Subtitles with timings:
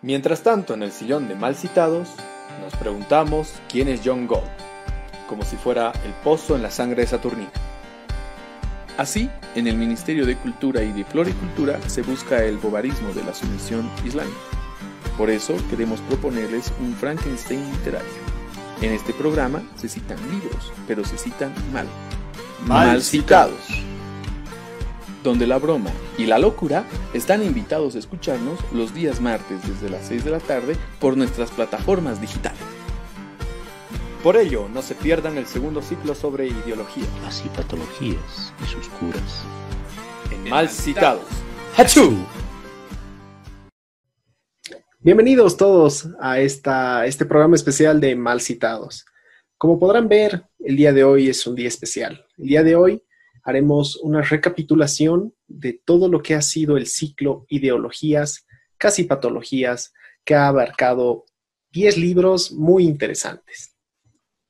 [0.00, 2.08] Mientras tanto, en el sillón de mal citados,
[2.62, 4.48] nos preguntamos quién es John Gold,
[5.28, 7.50] como si fuera el pozo en la sangre de Saturnina.
[8.96, 13.34] Así, en el Ministerio de Cultura y de Floricultura se busca el bobarismo de la
[13.34, 14.38] sumisión islámica.
[15.16, 18.08] Por eso queremos proponerles un Frankenstein literario.
[18.80, 21.88] En este programa se citan libros, pero se citan mal.
[22.64, 23.87] Mal citados
[25.22, 30.06] donde la broma y la locura están invitados a escucharnos los días martes desde las
[30.06, 32.60] 6 de la tarde por nuestras plataformas digitales.
[34.22, 37.04] Por ello, no se pierdan el segundo ciclo sobre ideología.
[37.22, 39.44] Las patologías y sus curas.
[40.32, 41.24] En Mal Citados.
[41.76, 42.16] ¡Hachú!
[44.98, 49.06] Bienvenidos todos a esta, este programa especial de Mal Citados.
[49.56, 52.26] Como podrán ver, el día de hoy es un día especial.
[52.36, 53.02] El día de hoy
[53.48, 60.34] haremos una recapitulación de todo lo que ha sido el ciclo Ideologías, casi patologías, que
[60.34, 61.24] ha abarcado
[61.72, 63.74] 10 libros muy interesantes.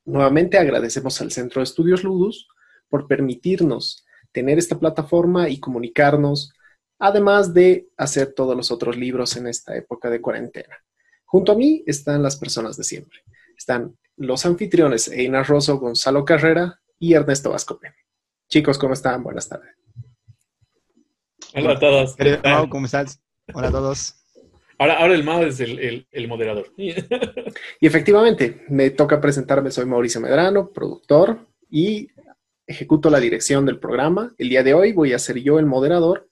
[0.03, 2.49] Nuevamente agradecemos al Centro de Estudios Ludus
[2.89, 6.51] por permitirnos tener esta plataforma y comunicarnos,
[6.97, 10.75] además de hacer todos los otros libros en esta época de cuarentena.
[11.23, 13.19] Junto a mí están las personas de siempre.
[13.57, 17.93] Están los anfitriones Einar Rosso, Gonzalo Carrera y Ernesto Vascope.
[18.49, 19.21] Chicos, ¿cómo están?
[19.21, 19.69] Buenas tardes.
[21.53, 22.15] Hola a todos.
[22.69, 23.21] ¿cómo estás?
[23.53, 24.15] Hola a todos.
[24.79, 26.65] Ahora, ahora el Mao es el, moderador.
[26.77, 29.69] Y efectivamente, me toca presentarme.
[29.69, 32.09] Soy Mauricio Medrano, productor y
[32.65, 34.33] ejecuto la dirección del programa.
[34.39, 36.27] El día de hoy voy a ser yo el moderador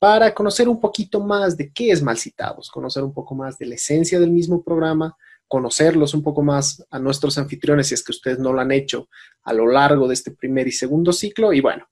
[0.00, 3.76] para conocer un poquito más de qué es Malcitados, conocer un poco más de la
[3.76, 5.16] esencia del mismo programa,
[5.54, 9.08] conocerlos un poco más a nuestros anfitriones, si es que ustedes no lo han hecho
[9.44, 11.88] a lo largo de este primer y segundo ciclo, y bueno,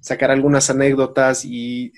[0.00, 1.92] sacar algunas anécdotas y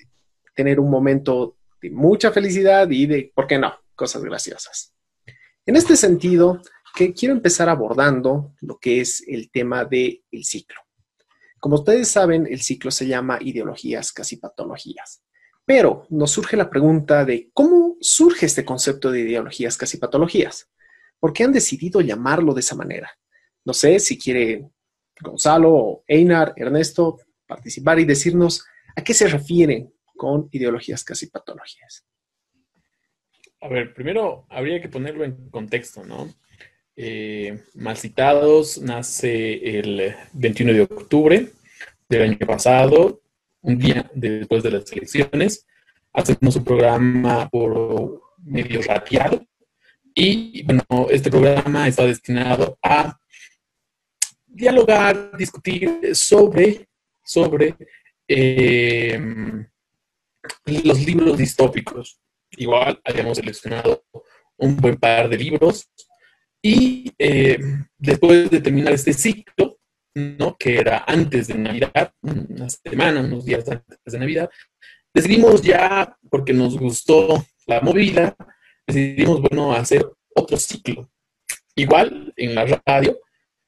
[0.55, 4.93] tener un momento de mucha felicidad y de, ¿por qué no?, cosas graciosas.
[5.65, 6.61] En este sentido,
[6.93, 10.79] quiero empezar abordando lo que es el tema del ciclo.
[11.59, 15.23] Como ustedes saben, el ciclo se llama ideologías, casi patologías.
[15.65, 20.69] Pero nos surge la pregunta de cómo surge este concepto de ideologías, casi patologías.
[21.19, 23.09] ¿Por qué han decidido llamarlo de esa manera?
[23.65, 24.69] No sé si quiere
[25.19, 32.05] Gonzalo, Einar, Ernesto participar y decirnos a qué se refieren con ideologías casi patologías.
[33.61, 36.33] A ver, primero habría que ponerlo en contexto, ¿no?
[36.95, 41.47] Eh, Malcitados nace el 21 de octubre
[42.09, 43.21] del año pasado,
[43.61, 45.65] un día después de las elecciones.
[46.13, 49.47] Hacemos un programa por medio radial
[50.19, 53.15] y bueno, este programa está destinado a
[54.47, 56.87] dialogar, discutir sobre,
[57.23, 57.75] sobre
[58.27, 59.21] eh,
[60.65, 62.19] los libros distópicos.
[62.49, 64.05] Igual habíamos seleccionado
[64.57, 65.87] un buen par de libros
[66.63, 67.59] y eh,
[67.99, 69.77] después de terminar este ciclo,
[70.15, 70.57] ¿no?
[70.57, 74.49] que era antes de Navidad, una semana, unos días antes de Navidad,
[75.13, 78.35] decidimos ya, porque nos gustó la movida,
[78.87, 81.09] decidimos, bueno, hacer otro ciclo.
[81.75, 83.19] Igual en la radio,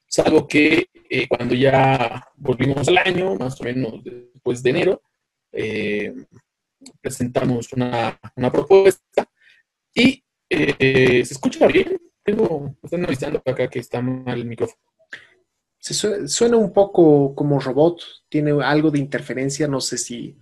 [0.07, 5.01] salvo que eh, cuando ya volvimos al año, más o menos después de enero,
[5.51, 6.13] eh,
[7.01, 8.19] presentamos una,
[8.51, 9.29] propuesta
[9.93, 11.99] y eh, se escucha bien.
[12.23, 14.81] Tengo, están avisando acá que está mal el micrófono.
[15.79, 15.93] Se
[16.27, 20.37] suena, un poco como robot, tiene algo de interferencia, no sé si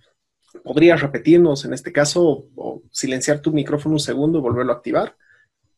[0.62, 5.16] podrías repetirnos en este caso o silenciar tu micrófono un segundo y volverlo a activar.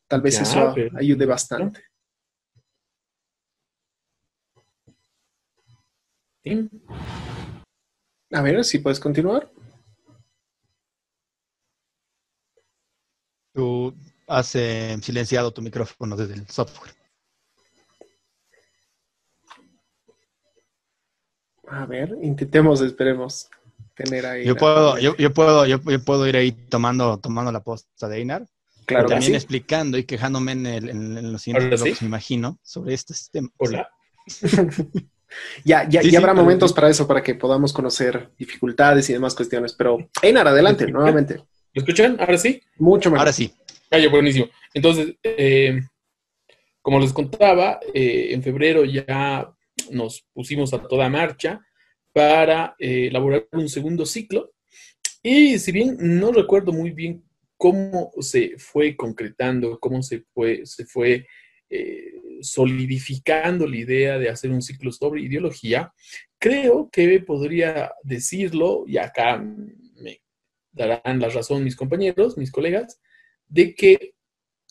[0.07, 1.85] Tal vez eso ayude bastante.
[8.33, 9.51] A ver si puedes continuar.
[13.53, 13.95] Tú
[14.27, 16.95] has eh, silenciado tu micrófono desde el software.
[21.67, 23.49] A ver, intentemos, esperemos
[23.95, 24.45] tener ahí.
[24.45, 28.47] Yo puedo, yo, puedo, yo, puedo ir ahí tomando, tomando la posta de Einar.
[28.87, 33.49] Claro también explicando y quejándome en, el, en, los siguientes me imagino, sobre este sistema.
[33.59, 33.89] Hola.
[35.65, 39.75] ya, ya, ya habrá momentos para eso, para que podamos conocer dificultades y demás cuestiones.
[39.75, 41.37] Pero, Einar, adelante, nuevamente.
[41.73, 42.17] ¿Me escuchan?
[42.19, 42.61] ¿Ahora sí?
[42.79, 43.21] Mucho mejor.
[43.21, 43.53] Ahora sí.
[43.91, 44.49] Ay, buenísimo.
[44.75, 45.81] Entonces, eh,
[46.83, 49.53] como les contaba, eh, en febrero ya
[49.91, 51.61] nos pusimos a toda marcha
[52.13, 54.53] para eh, elaborar un segundo ciclo.
[55.23, 57.23] Y si bien no recuerdo muy bien
[57.57, 61.27] cómo se fue concretando, cómo se fue, se fue
[61.69, 65.93] eh, solidificando la idea de hacer un ciclo sobre ideología,
[66.39, 70.23] creo que podría decirlo, y acá me
[70.73, 73.01] darán la razón mis compañeros, mis colegas,
[73.47, 74.15] de que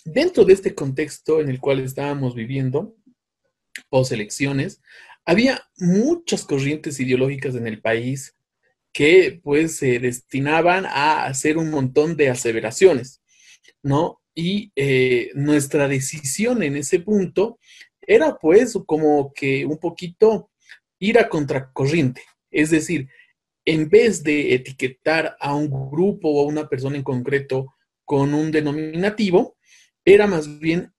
[0.03, 2.95] dentro de este contexto en el cual estábamos viviendo,
[3.89, 4.81] post elecciones,
[5.25, 8.36] había muchas corrientes ideológicas en el país
[8.92, 13.21] que pues se destinaban a hacer un montón de aseveraciones,
[13.83, 14.21] ¿no?
[14.33, 17.60] Y eh, nuestra decisión en ese punto
[18.01, 20.50] era pues como que un poquito
[21.00, 23.10] ir a contracorriente, es decir,
[23.65, 28.51] en vez de etiquetar a un grupo o a una persona en concreto con un
[28.51, 29.57] denominativo,
[30.04, 30.92] era más bien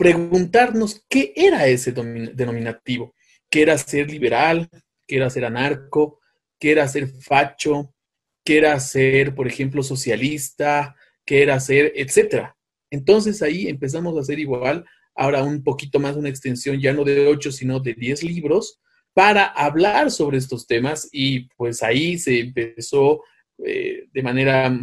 [0.00, 3.14] preguntarnos qué era ese denominativo,
[3.50, 4.66] qué era ser liberal,
[5.06, 6.20] qué era ser anarco,
[6.58, 7.94] qué era ser facho,
[8.42, 12.56] qué era ser, por ejemplo, socialista, qué era ser, etcétera.
[12.90, 17.26] Entonces ahí empezamos a hacer igual, ahora un poquito más una extensión, ya no de
[17.26, 18.80] ocho, sino de diez libros,
[19.12, 23.22] para hablar sobre estos temas y pues ahí se empezó
[23.62, 24.74] eh, de manera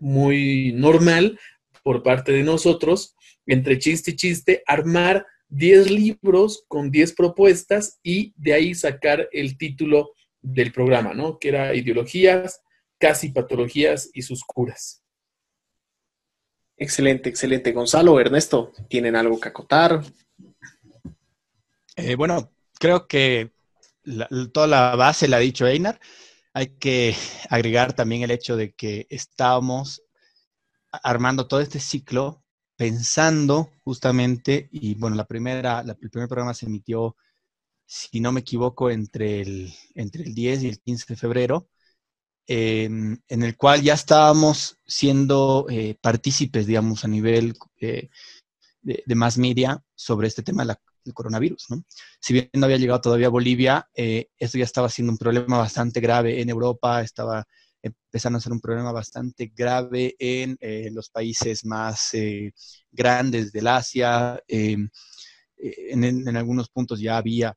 [0.00, 1.38] muy normal
[1.84, 3.15] por parte de nosotros,
[3.46, 9.56] entre chiste y chiste, armar 10 libros con 10 propuestas y de ahí sacar el
[9.56, 10.12] título
[10.42, 11.38] del programa, ¿no?
[11.38, 12.60] Que era Ideologías,
[12.98, 15.02] Casi Patologías y sus curas.
[16.76, 17.72] Excelente, excelente.
[17.72, 20.02] Gonzalo, Ernesto, ¿tienen algo que acotar?
[21.96, 23.52] Eh, bueno, creo que
[24.52, 25.98] toda la base la ha dicho Einar.
[26.52, 27.14] Hay que
[27.48, 30.02] agregar también el hecho de que estábamos
[30.90, 32.42] armando todo este ciclo
[32.76, 37.16] pensando justamente, y bueno, la primera, el primer programa se emitió,
[37.86, 41.68] si no me equivoco, entre el, entre el 10 y el 15 de febrero,
[42.46, 48.08] em, en el cual ya estábamos siendo eh, partícipes, digamos, a nivel eh,
[48.82, 51.70] de, de, más media sobre este tema del coronavirus.
[51.70, 51.84] ¿no?
[52.20, 55.58] Si bien no había llegado todavía a Bolivia, eh, esto ya estaba siendo un problema
[55.58, 57.46] bastante grave en Europa, estaba
[57.86, 62.52] empezando a ser un problema bastante grave en eh, los países más eh,
[62.90, 64.40] grandes del Asia.
[64.46, 64.88] Em,
[65.58, 67.54] eh, en, algunos puntos ya había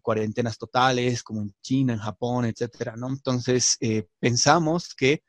[0.00, 3.08] cuarentenas totales, como en China, en Japón, etcétera, ¿no?
[3.08, 3.76] Entonces,
[4.18, 5.22] pensamos que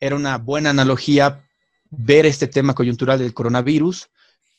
[0.00, 1.46] era una buena analogía
[1.90, 4.08] ver este tema coyuntural del coronavirus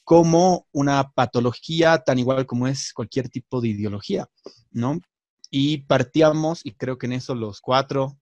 [0.07, 4.29] como una patología tan igual como es cualquier tipo de ideología,
[4.71, 5.01] ¿no?
[5.49, 8.17] Y partíamos, y creo que en eso los cuatro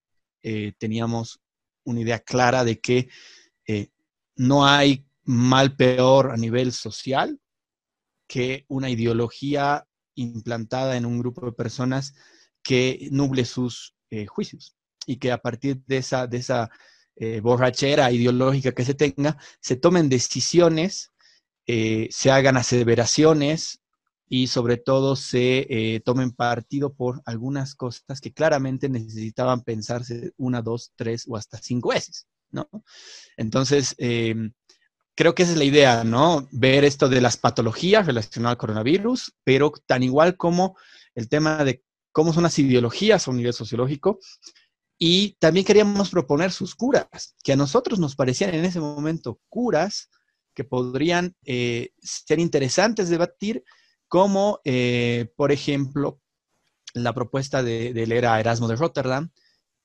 [0.47, 1.41] eh, teníamos
[1.85, 3.09] una idea clara de que
[3.65, 3.87] eh,
[4.35, 7.41] no hay mal peor a nivel social
[8.27, 12.13] que una ideología implantada en un grupo de personas
[12.61, 14.77] que nuble sus eh, juicios
[15.07, 16.69] y que a partir de esa, de esa
[17.41, 21.13] borrachera ideológica que se tenga, se tomen decisiones,
[21.65, 23.81] se hagan aseveraciones
[24.27, 30.61] y sobre todo se eh, tomen partido por algunas cosas que claramente necesitaban pensarse una,
[30.61, 32.67] dos, tres o hasta cinco veces, ¿no?
[33.37, 34.51] Entonces, em,
[35.15, 36.47] creo que esa es la idea, ¿no?
[36.51, 40.75] Ver esto de las patologías relacionadas al coronavirus, pero tan igual como
[41.13, 44.19] el tema de cómo son las ideologías a un nivel sociológico.
[44.97, 50.09] Y también queríamos proponer sus curas, que a nosotros nos parecían en ese momento curas
[50.53, 53.63] que podrían eh, ser interesantes de debatir,
[54.15, 56.21] como eh, por ejemplo
[56.93, 59.29] la propuesta de, leer a Erasmo de Rotterdam,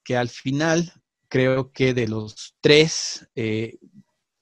[0.05, 0.93] que al final
[1.27, 3.79] creo que de los tres, eh,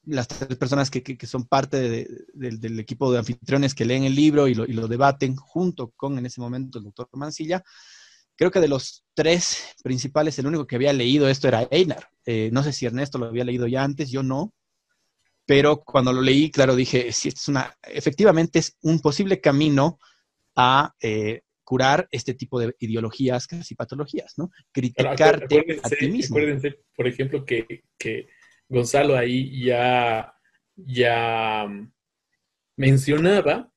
[0.05, 4.55] las tres personas que, son parte del equipo de anfitriones que leen el libro y
[4.55, 7.65] lo, debaten junto con en ese momento el doctor Mancilla,
[8.37, 12.11] creo que de los tres principales, el único que había leído esto era Einar.
[12.27, 14.53] Eh, no sé si Ernesto lo había leído ya antes, yo no,
[15.49, 19.99] pero cuando lo leí, claro, dije, sí, es una, efectivamente es un posible camino
[20.55, 24.51] a eh, curar este tipo de ideologías, casi patologías, ¿no?
[24.71, 26.37] Criticarte a ti mismo.
[26.37, 27.83] Acuérdense, por ejemplo, que,
[28.69, 30.35] Gonzalo ahí ya,
[30.77, 31.67] ya
[32.77, 33.73] mencionaba,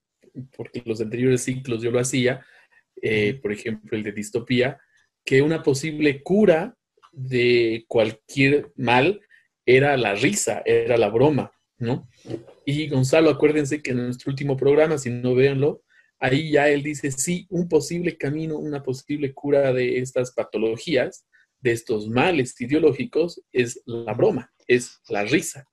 [0.58, 2.46] porque los anteriores ciclos yo lo hacía,
[3.02, 4.78] eh, por ejemplo, el de distopía,
[5.24, 6.76] que una posible cura
[7.14, 9.22] de cualquier mal
[9.66, 11.54] era la risa, era la broma.
[11.82, 12.08] ¿No?
[12.66, 15.84] Y Gonzalo, acuérdense que en nuestro último programa, si no véanlo,
[16.20, 21.26] ahí ya él dice, sí, un posible camino, una posible cura de estas patologías,
[21.60, 25.68] de estos males ideológicos, es la broma, es la risa.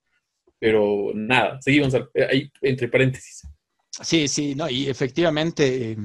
[0.58, 3.42] Pero nada, seguimos ahí entre paréntesis.
[4.00, 5.96] Sí, sí, no, y efectivamente eh,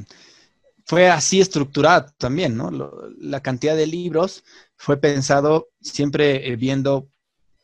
[0.85, 2.69] fue así estructurado también, ¿no?
[3.17, 4.43] la cantidad de libros
[4.75, 7.09] fue pensado siempre eh, viendo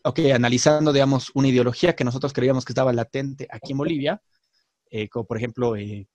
[0.09, 4.21] ok, analizando, digamos, una ideología que nosotros creíamos que estaba latente aquí en Bolivia,
[4.89, 6.07] eh, como por ejemplo, eh,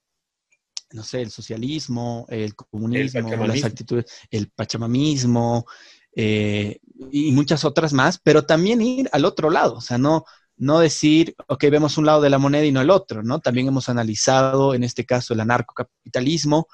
[0.92, 5.66] no sé, el socialismo, el comunismo, las actitudes, el pachamamismo
[6.14, 6.78] eh,
[7.10, 10.24] y muchas otras más, pero también ir al otro lado, o sea, no,
[10.56, 13.40] no decir, ok, vemos un lado de la moneda y no el otro, ¿no?
[13.40, 16.68] También hemos analizado, en este caso, el anarcocapitalismo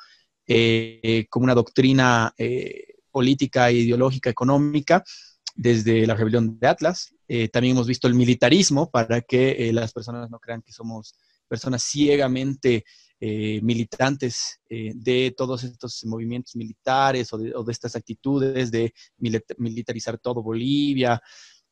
[0.47, 2.35] eh, como una doctrina
[3.11, 5.05] política, ideológica, económica,
[5.61, 7.15] desde la rebelión de Atlas.
[7.29, 11.15] Eh, también hemos visto el militarismo para que las personas no crean que somos
[11.49, 12.85] personas ciegamente
[13.21, 18.95] militantes de todos estos movimientos militares o de, o de estas actitudes de
[19.59, 21.21] militarizar todo Bolivia,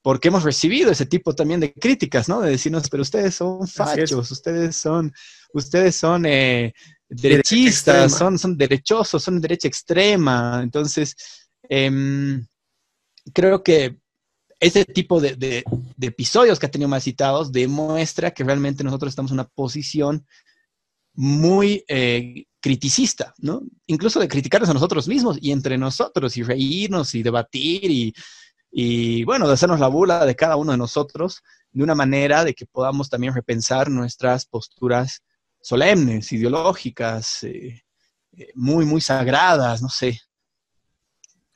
[0.02, 2.40] porque hemos recibido ese tipo también de críticas, ¿no?
[2.40, 5.12] De decirnos, pero ustedes son fachos, ustedes son,
[5.52, 6.72] ustedes son eh,
[7.08, 10.60] derechistas, son, son derechosos, son derecha extrema.
[10.62, 11.14] Entonces,
[11.68, 12.42] em,
[13.32, 13.98] creo que
[14.60, 15.64] ese tipo de,
[16.00, 20.26] episodios que ha tenido más citados demuestra que realmente nosotros estamos en una posición
[21.14, 23.62] muy eh, criticista, ¿no?
[23.86, 28.14] Incluso de criticarnos a nosotros mismos y entre nosotros y reírnos y debatir
[28.70, 31.42] y bueno, de hacernos la bula de cada uno de nosotros
[31.72, 35.22] de una manera de que podamos también repensar nuestras posturas
[35.60, 37.82] solemnes, ideológicas, eh,
[38.36, 40.20] eh, muy, muy sagradas, no sé.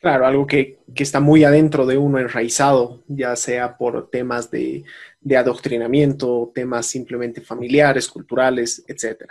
[0.02, 4.82] Claro, algo que, está muy adentro de uno, enraizado, ya sea por temas de,
[5.20, 9.30] de adoctrinamiento, temas simplemente familiares, culturales, etc.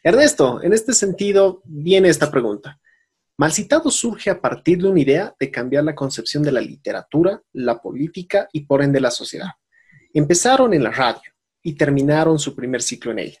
[0.00, 2.78] Ernesto, en este sentido viene esta pregunta.
[3.38, 7.82] Malcitado surge a partir de una idea de cambiar la concepción de la literatura, la
[7.82, 9.50] política y por ende la sociedad.
[10.14, 13.40] Empezaron en la radio y terminaron su primer ciclo en ella.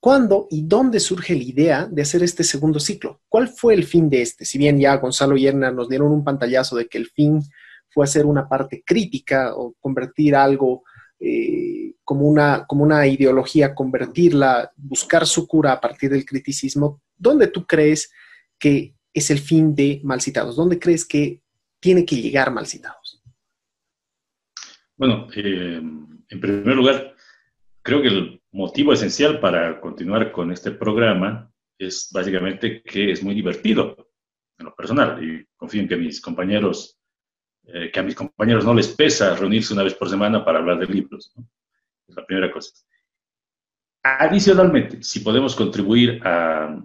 [0.00, 3.20] ¿Cuándo y dónde surge la idea de hacer este segundo ciclo?
[3.28, 4.46] ¿Cuál fue el fin de este?
[4.46, 7.42] Si bien ya Gonzalo y Erna nos dieron un pantallazo de que el fin
[7.90, 10.84] fue hacer una parte crítica o convertir algo
[11.18, 17.48] eh, como, una, como una ideología, convertirla, buscar su cura a partir del criticismo, ¿dónde
[17.48, 18.10] tú crees
[18.58, 20.56] que es el fin de Malcitados?
[20.56, 21.42] ¿Dónde crees que
[21.78, 23.22] tiene que llegar Malcitados?
[24.96, 25.80] Bueno, eh,
[26.30, 27.14] en primer lugar,
[27.82, 33.34] creo que el motivo esencial para continuar con este programa es básicamente que es muy
[33.34, 33.96] divertido
[34.58, 36.98] en lo personal y confío en que mis compañeros,
[37.64, 40.78] eh, que a mis compañeros no les pesa reunirse una vez por semana para hablar
[40.78, 41.32] de libros.
[42.06, 42.72] Es la primera cosa.
[44.02, 46.82] Adicionalmente, si podemos contribuir a,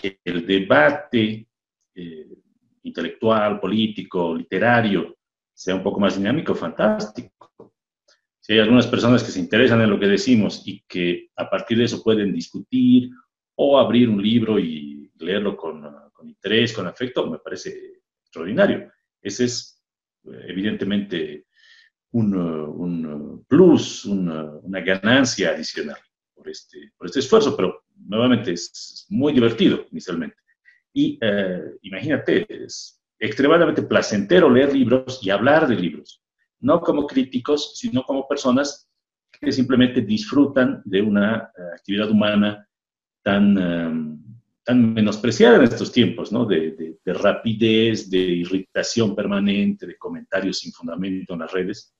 [0.00, 1.46] que el debate
[1.94, 2.28] eh,
[2.82, 5.16] intelectual, político, literario
[5.52, 7.39] sea un poco más dinámico, fantástico.
[8.50, 11.78] Si hay algunas personas que se interesan en lo que decimos y que a partir
[11.78, 13.08] de eso pueden discutir
[13.54, 15.86] o abrir un libro y leerlo con,
[16.24, 18.90] interés, con afecto, me parece extraordinario.
[19.22, 19.80] Ese es
[20.48, 21.46] evidentemente
[22.10, 25.98] un, plus, una ganancia adicional
[26.34, 30.38] por este, por este esfuerzo, pero nuevamente es muy divertido inicialmente.
[30.92, 36.20] Y eh, imagínate, es extremadamente placentero leer libros y hablar de libros,
[36.60, 38.88] no como críticos, sino como personas
[39.32, 42.66] que simplemente disfrutan de una eh, actividad humana
[43.22, 44.22] tan, em,
[44.62, 46.44] tan menospreciada en estos tiempos, ¿no?
[46.44, 51.94] De, de, rapidez, de irritación permanente, de comentarios sin fundamento en las redes.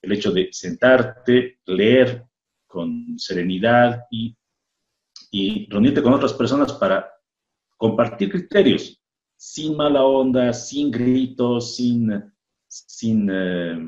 [0.00, 2.24] El hecho de sentarte, leer
[2.66, 4.36] con serenidad y
[5.34, 7.10] y reunirte con otras personas para
[7.76, 9.02] compartir criterios,
[9.36, 12.32] sin mala onda, sin gritos, sin,
[12.86, 13.78] sin eh,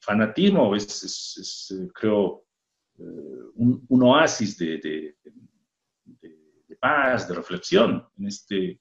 [0.00, 0.74] fanatismo.
[0.74, 2.46] Es, eh, creo,
[2.98, 3.02] eh,
[3.54, 5.14] un, oasis de,
[6.80, 8.80] paz, de reflexión en este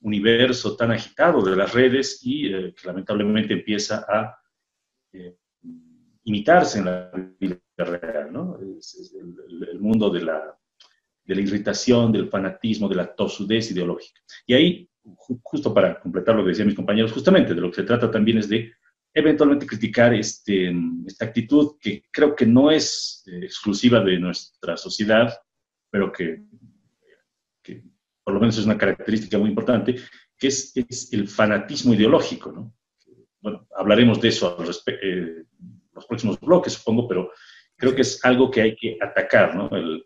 [0.00, 4.38] universo tan agitado de las redes y que lamentablemente empieza a
[6.24, 8.58] imitarse en la vida real, ¿no?
[8.78, 10.58] Es, el, mundo de la,
[11.24, 14.20] de la irritación, del fanatismo, de la tosudez ideológica.
[14.46, 17.82] Y ahí, justo para completar lo que decían mis compañeros, justamente de lo que se
[17.84, 18.72] trata también es de
[19.12, 20.72] eventualmente criticar este,
[21.06, 25.34] esta actitud que creo que no es eh, exclusiva de nuestra sociedad,
[25.90, 26.42] pero que,
[28.22, 29.96] por lo menos es una característica muy importante,
[30.36, 30.74] que es,
[31.12, 32.52] el fanatismo ideológico.
[32.52, 33.66] ¿no?
[33.76, 34.66] Hablaremos de eso en
[35.02, 35.44] eh,
[35.94, 37.32] los próximos bloques, supongo, pero
[37.76, 39.70] creo que es algo que hay que atacar, ¿no?
[39.74, 40.04] El,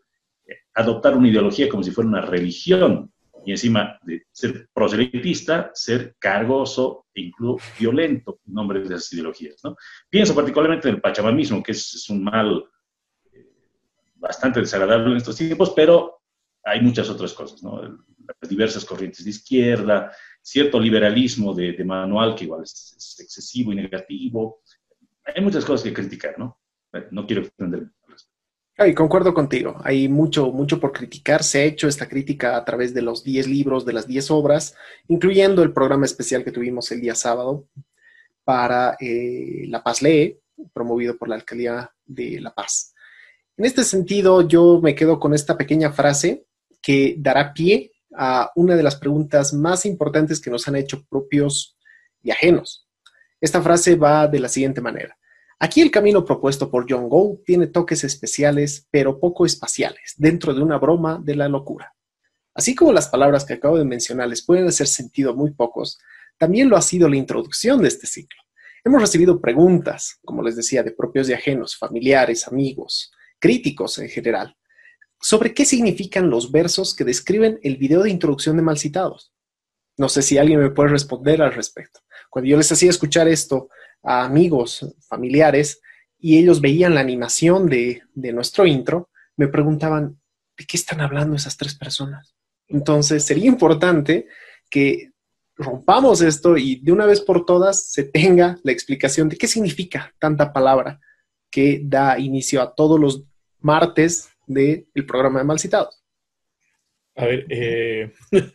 [0.74, 3.11] adoptar una ideología como si fuera una religión
[3.44, 9.56] y encima de ser proselitista, ser cargoso e incluso violento en nombre de esas ideologías.
[9.64, 9.76] ¿no?
[10.08, 12.64] Pienso particularmente en el pachamamismo, que es, un mal
[13.32, 13.48] eh,
[14.16, 16.22] bastante desagradable en estos tiempos, pero
[16.64, 17.82] hay muchas otras cosas, ¿no?
[17.82, 23.76] las diversas corrientes de izquierda, cierto liberalismo de, manual que igual es, es, excesivo y
[23.76, 24.62] negativo.
[25.24, 26.58] Hay muchas cosas que criticar, ¿no?
[27.10, 27.90] No quiero extenderme.
[28.78, 31.44] Y concuerdo contigo, hay mucho, mucho por criticar.
[31.44, 34.74] Se ha hecho esta crítica a través de los 10 libros, de las 10 obras,
[35.08, 37.68] incluyendo el programa especial que tuvimos el día sábado
[38.44, 40.40] para eh, La Paz Lee,
[40.72, 42.94] promovido por la alcaldía de la paz.
[43.56, 46.46] En este sentido, yo me quedo con esta pequeña frase
[46.80, 51.76] que dará pie a una de las preguntas más importantes que nos han hecho propios
[52.22, 52.88] y ajenos.
[53.40, 55.16] Esta frase va de la siguiente manera.
[55.64, 60.60] Aquí el camino propuesto por John Gould tiene toques especiales, pero poco espaciales, dentro de
[60.60, 61.94] una broma de la locura.
[62.52, 66.00] Así como las palabras que acabo de mencionar les pueden hacer sentido muy pocos,
[66.36, 68.40] también lo ha sido la introducción de este ciclo.
[68.82, 74.56] Hemos recibido preguntas, como les decía, de propios y ajenos, familiares, amigos, críticos en general,
[75.20, 79.32] sobre qué significan los versos que describen el video de introducción de Malcitados.
[79.96, 82.00] No sé si alguien me puede responder al respecto.
[82.30, 83.68] Cuando yo les hacía escuchar esto
[84.02, 85.80] a amigos, familiares,
[86.18, 90.20] y ellos veían la animación de, de nuestro intro, me preguntaban,
[90.56, 92.34] ¿de qué están hablando esas tres personas?
[92.68, 94.26] Entonces, sería importante
[94.70, 95.12] que
[95.56, 100.14] rompamos esto y de una vez por todas se tenga la explicación de qué significa
[100.18, 101.00] tanta palabra
[101.50, 103.24] que da inicio a todos los
[103.60, 106.02] martes del programa de Malcitados.
[107.14, 108.12] A ver, eh,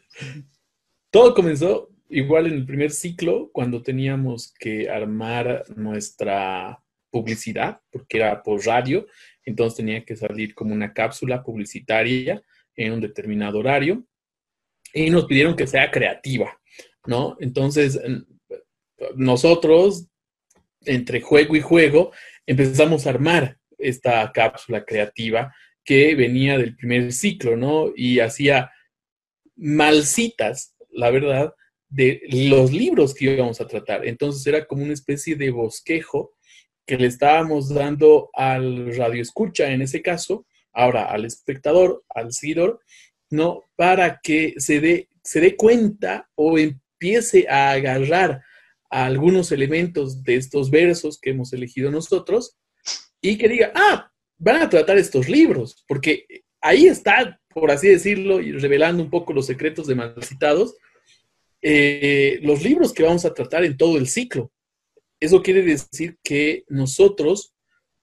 [1.12, 8.44] todo comenzó igual en el primer ciclo cuando teníamos que armar nuestra publicidad, porque era
[8.44, 9.08] por radio,
[9.44, 12.42] entonces tenía que salir como una cápsula publicitaria
[12.76, 14.06] en un determinado horario
[14.94, 16.58] y nos pidieron que sea creativa.
[17.08, 17.38] ¿no?
[17.40, 18.00] Entonces,
[19.16, 20.08] nosotros,
[20.86, 22.12] entre juego y juego,
[22.46, 27.92] empezamos a armar esta cápsula creativa que venía del primer ciclo, ¿no?
[27.96, 28.72] Y hacía
[29.56, 31.54] malcitas, la verdad,
[31.90, 34.06] de los libros que íbamos a tratar.
[34.06, 36.34] Entonces era como una especie de bosquejo
[36.86, 42.80] que le estábamos dando al radio escucha, en ese caso, ahora al espectador, al seguidor,
[43.30, 43.64] ¿no?
[43.76, 48.42] Para que se dé, se dé cuenta o em, empiece a agarrar
[48.90, 52.58] algunos elementos de estos versos que hemos elegido nosotros
[53.22, 56.26] y que diga, ah, van a tratar estos libros, porque
[56.62, 60.76] ahí está, por así decirlo, y revelando un poco los secretos de Malcitados,
[61.70, 64.54] eh, los libros que vamos a tratar en todo el ciclo.
[65.20, 67.54] Eso quiere decir que nosotros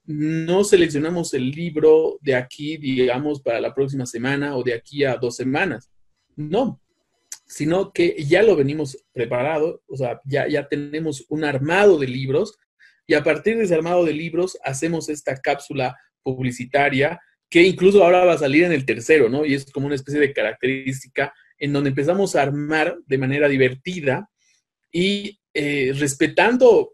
[0.03, 5.15] no seleccionamos el libro de aquí, digamos, para la próxima semana o de aquí a
[5.15, 5.89] dos semanas.
[6.35, 6.79] No,
[7.47, 12.59] sino que ya lo venimos preparado, o sea, ya, ya tenemos un armado de libros
[13.07, 18.25] y a partir de ese armado de libros hacemos esta cápsula publicitaria que incluso ahora
[18.25, 19.43] va a salir en el tercero, ¿no?
[19.43, 24.29] Y es como una especie de característica en donde empezamos a armar de manera divertida
[24.91, 26.93] y eh, respetando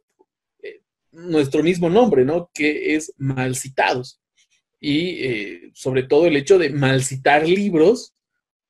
[0.62, 2.50] eh, nuestro mismo nombre, ¿no?
[2.54, 4.22] Que es Malcitados.
[4.80, 8.16] Y eh, sobre todo el hecho de malcitar libros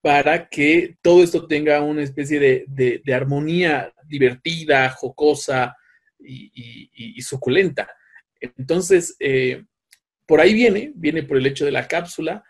[0.02, 5.78] para que todo esto tenga una especie de, armonía divertida, jocosa
[6.20, 7.90] y, suculenta.
[8.42, 9.16] Entonces,
[10.26, 12.44] por ahí viene, viene por el hecho de la cápsula,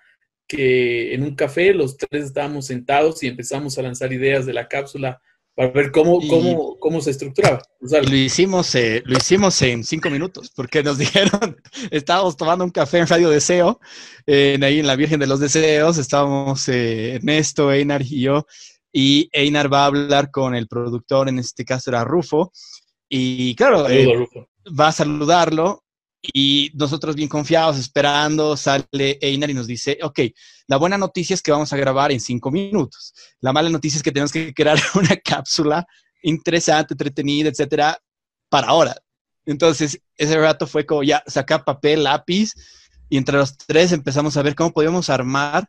[0.52, 4.68] que en un café los tres estábamos sentados y empezamos a lanzar ideas de la
[4.68, 5.22] cápsula
[5.56, 7.62] para ver cómo, cómo, cómo se estructuraba.
[7.80, 11.58] lo, hicimos, eh, lo hicimos en cinco minutos, porque nos dijeron,
[11.90, 13.80] estábamos tomando un café en Radio Deseo,
[14.28, 18.46] ahí en la Virgen de los Deseos, estábamos eh, Ernesto, Einar y yo,
[18.92, 22.52] y Einar va a hablar con el productor, en este caso era Rufo,
[23.08, 24.28] y claro, eh,
[24.68, 25.84] va a saludarlo,
[26.22, 30.20] y nosotros bien confiados, esperando, sale Einar y nos dice, ok,
[30.68, 33.14] la buena noticia es que vamos a grabar en cinco minutos.
[33.40, 35.86] La mala noticia es que tenemos que crear una cápsula
[36.22, 38.00] interesante, entretenida, etcétera,
[38.50, 38.96] para ahora.
[39.46, 42.54] Entonces, ese rato fue como ya sacar papel, lápiz,
[43.10, 45.68] y entre los tres empezamos a ver cómo podíamos armar.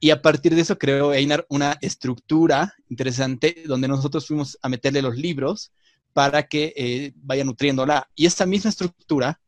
[0.00, 5.00] Y a partir de eso creó Einar una estructura interesante donde nosotros fuimos a meterle
[5.00, 5.70] los libros
[6.12, 8.10] para que eh, vaya nutriéndola.
[8.16, 9.38] Y esta misma estructura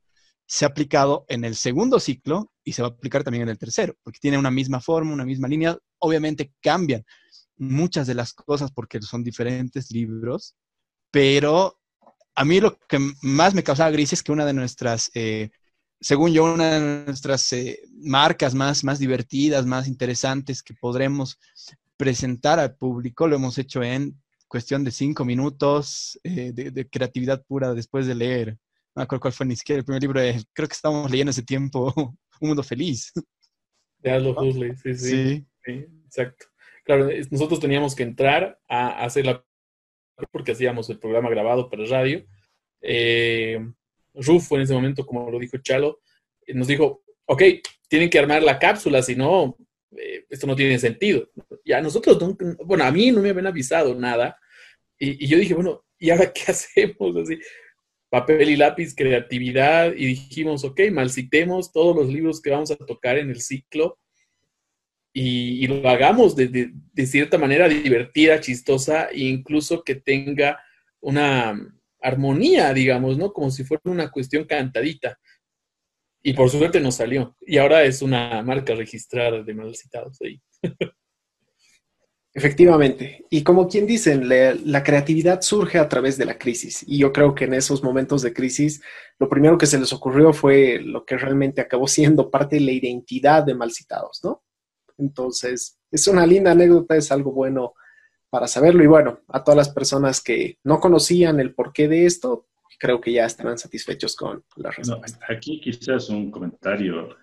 [0.47, 3.59] se ha aplicado en el segundo ciclo y se va a aplicar también en el
[3.59, 5.77] tercero, porque tiene una misma forma, una misma línea.
[5.99, 7.05] Obviamente cambian
[7.57, 10.55] muchas de las cosas porque son diferentes libros,
[11.11, 11.79] pero
[12.35, 15.51] a mí lo que más me causaba gris es que una de nuestras, eh,
[16.01, 21.39] según yo, una de nuestras eh, marcas más, más divertidas, más interesantes que podremos
[21.97, 27.73] presentar al público, lo hemos hecho en cuestión de cinco minutos eh, de creatividad pura
[27.73, 28.59] después de leer
[28.95, 30.21] no me acuerdo cuál fue ni siquiera el primer libro,
[30.53, 31.93] creo que estábamos leyendo ese tiempo,
[32.41, 33.13] Un Mundo Feliz.
[33.99, 35.87] De Aldo Huxley, sí, sí, sí.
[36.05, 36.47] exacto.
[36.85, 39.45] Claro, nosotros teníamos que entrar a hacer la...
[40.31, 42.25] porque hacíamos el programa grabado para radio.
[42.83, 43.59] Eh,
[44.13, 46.01] Rufo en ese momento, como lo dijo Chalo,
[46.49, 47.43] nos dijo, ok,
[47.89, 49.57] tienen que armar la cápsula, si no,
[49.97, 51.31] eh, esto no tiene sentido.
[51.65, 52.19] Y a nosotros,
[52.65, 54.39] bueno, a mí no me habían avisado nada.
[54.99, 57.17] Y, y, yo dije, bueno, ¿y ahora qué hacemos?
[57.17, 57.39] Así,
[58.15, 63.19] papel y lápiz, creatividad, y dijimos, ok, malcitemos todos los libros que vamos a tocar
[63.19, 63.99] en el ciclo
[65.13, 66.73] y, lo hagamos de,
[67.07, 70.61] cierta manera divertida, chistosa, e incluso que tenga
[71.01, 71.61] una
[72.01, 73.33] armonía, digamos, ¿no?
[73.33, 75.19] Como si fuera una cuestión cantadita.
[76.23, 77.37] Y por suerte nos salió.
[77.41, 80.41] Y ahora es una marca registrada de mal citados ahí.
[82.37, 83.25] Efectivamente.
[83.31, 86.85] Y como quien dicen, la, creatividad surge a través de la crisis.
[86.87, 88.83] Y yo creo que en esos momentos de crisis,
[89.21, 92.73] lo primero que se les ocurrió fue lo que realmente acabó siendo parte de la
[92.73, 94.43] identidad de Malcitados, ¿no?
[94.99, 97.75] Entonces, es una linda anécdota, es algo bueno
[98.31, 98.83] para saberlo.
[98.83, 102.49] Y bueno, a todas las personas que no conocían el porqué de esto,
[102.81, 105.25] creo que ya estarán satisfechos con la respuesta.
[105.29, 107.17] aquí quizás un comentario.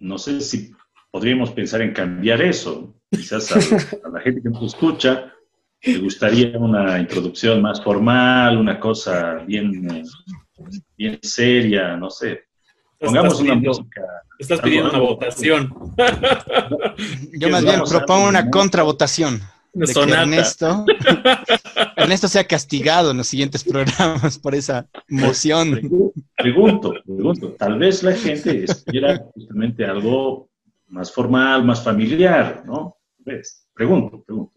[0.00, 0.72] no sé si
[1.12, 2.92] podríamos pensar en cambiar eso.
[3.10, 5.32] Quizás a, la gente que nos escucha
[5.82, 10.04] le gustaría una introducción más formal, una cosa bien,
[10.96, 12.44] bien seria, no sé.
[12.98, 14.02] Pongamos una música.
[14.38, 15.72] Estás pidiendo una votación.
[17.38, 19.42] Yo más bien propongo una contravotación.
[19.74, 20.84] De que Ernesto,
[21.96, 25.80] Ernesto sea castigado en los siguientes programas por esa moción.
[26.36, 27.56] Pregunto, pregunto.
[27.58, 30.48] Tal vez la gente espera justamente algo
[30.94, 32.96] más formal, más familiar, ¿no?
[33.18, 33.66] ¿Ves?
[33.74, 34.52] Pregunto, pregunto.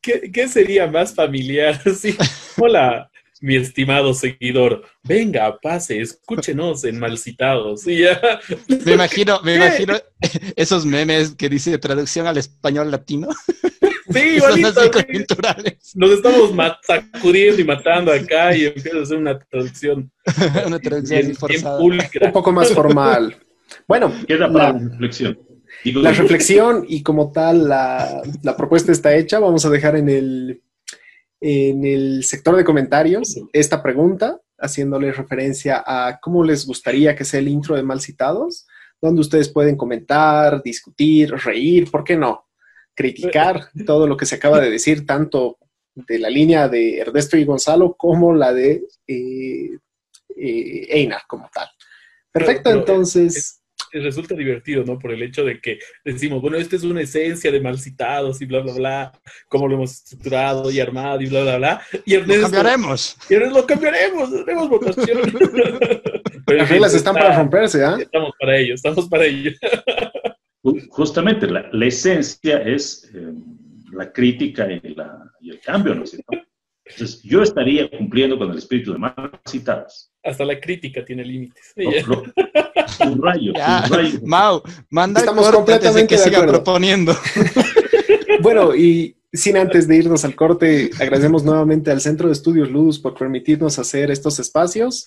[0.00, 1.80] ¿Qué, ¿Qué, sería más familiar?
[1.96, 2.16] Sí.
[2.56, 3.08] Hola,
[3.40, 7.86] mi estimado seguidor, venga, pase, escúchenos en Malcitados.
[7.86, 9.94] Me imagino, me imagino
[10.56, 13.28] esos memes que dice traducción al español latino.
[14.12, 14.38] Sí,
[15.94, 16.52] Nos estamos
[16.82, 20.10] sacudiendo y matando acá y empiezo a hacer una traducción.
[20.66, 21.32] una traducción
[21.80, 23.36] Un poco más formal.
[23.86, 25.38] Bueno, queda para la, reflexión.
[25.84, 29.38] La reflexión y como tal la, la propuesta está hecha.
[29.38, 30.62] Vamos a dejar en el
[31.40, 37.40] en el sector de comentarios esta pregunta, haciéndole referencia a cómo les gustaría que sea
[37.40, 38.66] el intro de Mal Citados,
[39.00, 42.46] donde ustedes pueden comentar, discutir, reír, ¿por qué no?
[42.94, 45.56] Criticar todo lo que se acaba de decir, tanto
[45.94, 49.78] de la línea de Ernesto y Gonzalo como la de eh,
[50.36, 51.68] eh, Einar como tal.
[52.30, 53.59] Perfecto, entonces
[53.92, 54.98] resulta divertido, ¿no?
[54.98, 58.46] Por el hecho de que decimos, bueno, esta es una esencia de mal citados y
[58.46, 59.12] bla, bla, bla,
[59.48, 61.82] cómo lo hemos estructurado y armado y bla, bla, bla.
[62.04, 63.16] Y Ernesto, lo cambiaremos.
[63.28, 65.18] Y Ernesto, lo cambiaremos, haremos votación.
[66.46, 67.96] Las reglas están para romperse, ¿ah?
[68.00, 69.52] Estamos para ello, estamos para ello.
[70.90, 73.32] Justamente, la, la esencia es eh,
[73.92, 76.32] la crítica y, la, y, el cambio, ¿no es cierto?
[76.84, 79.14] Entonces, yo estaría cumpliendo con el espíritu de mal
[79.46, 80.12] citados.
[80.22, 81.72] Hasta la crítica tiene límites.
[81.76, 82.32] un rayo,
[83.00, 83.52] un rayo.
[84.24, 87.16] Mau, manda Estamos completamente que siga proponiendo.
[88.42, 92.98] bueno, y sin antes de irnos al corte, agradecemos nuevamente al Centro de Estudios Ludus
[92.98, 95.06] por permitirnos hacer estos espacios.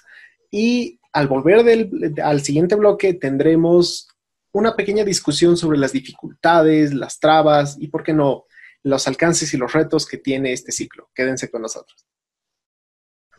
[0.49, 4.07] Y al volver del, al siguiente bloque tendremos
[4.53, 8.45] una pequeña discusión sobre las dificultades, las trabas y, por qué no,
[8.83, 11.09] los alcances y los retos que tiene este ciclo.
[11.13, 12.05] Quédense con nosotros.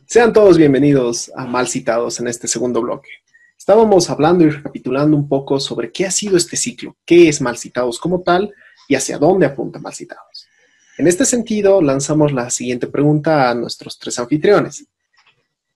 [0.07, 3.09] Sean todos bienvenidos a Mal Citados en este segundo bloque.
[3.65, 7.57] Estábamos hablando y recapitulando un poco sobre qué ha sido este ciclo, qué es Mal
[7.57, 8.53] Citados como tal
[8.89, 10.47] y hacia dónde apunta Mal Citados.
[10.99, 14.87] En este sentido, lanzamos la siguiente pregunta a nuestros tres anfitriones.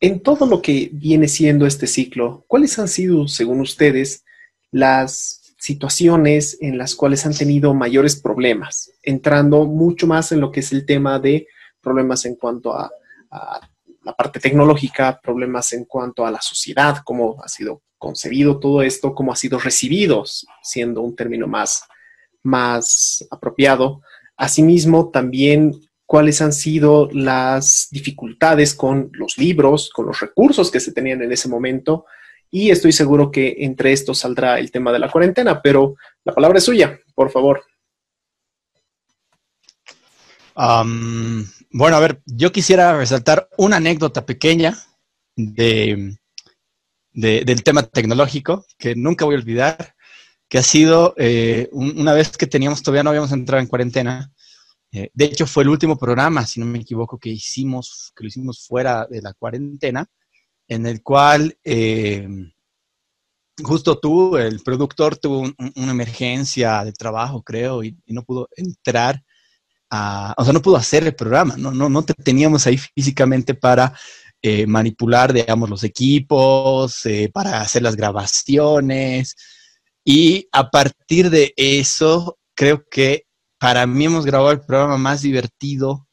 [0.01, 4.23] En todo lo que viene siendo este ciclo, ¿cuáles han sido, según ustedes,
[4.71, 10.61] las situaciones en las cuales han tenido mayores problemas, entrando mucho más en lo que
[10.61, 11.47] es el tema de
[11.81, 12.91] problemas en cuanto a,
[14.09, 19.15] la parte tecnológica, problemas en cuanto a la sociedad, cómo ha sido concebido todo esto,
[19.15, 20.25] cómo ha sido recibido,
[20.63, 21.83] siendo un término más,
[22.43, 24.01] más apropiado.
[24.35, 25.73] Asimismo, también
[26.07, 31.31] cuáles han sido las dificultades con los libros, con los recursos que se tenían en
[31.31, 32.07] ese momento
[32.51, 36.57] y estoy seguro que entre estos saldrá el tema de la cuarentena, pero la palabra
[36.57, 37.63] es suya, por favor.
[41.71, 44.79] Bueno, a ver, yo quisiera resaltar una anécdota pequeña
[45.37, 46.19] de,
[47.13, 49.95] del tema tecnológico que nunca voy a olvidar,
[50.49, 54.33] que ha sido eh, una vez que teníamos, todavía no habíamos entrado en cuarentena.
[54.93, 58.29] Eh, de hecho, fue el último programa, si no me equivoco, que hicimos, que lo
[58.29, 60.07] hicimos fuera de la cuarentena
[60.69, 62.29] en el cual eh,
[63.63, 69.23] justo tú, el productor, tuvo una emergencia de trabajo, creo, y, no pudo entrar
[69.91, 73.95] o sea, no pudo hacer el programa, no, no, no te teníamos ahí físicamente para
[74.43, 79.35] eh, manipular, digamos, los equipos, eh, para hacer las grabaciones.
[80.05, 83.27] Y a partir de eso, creo que
[83.59, 86.07] para mí hemos grabado el programa más divertido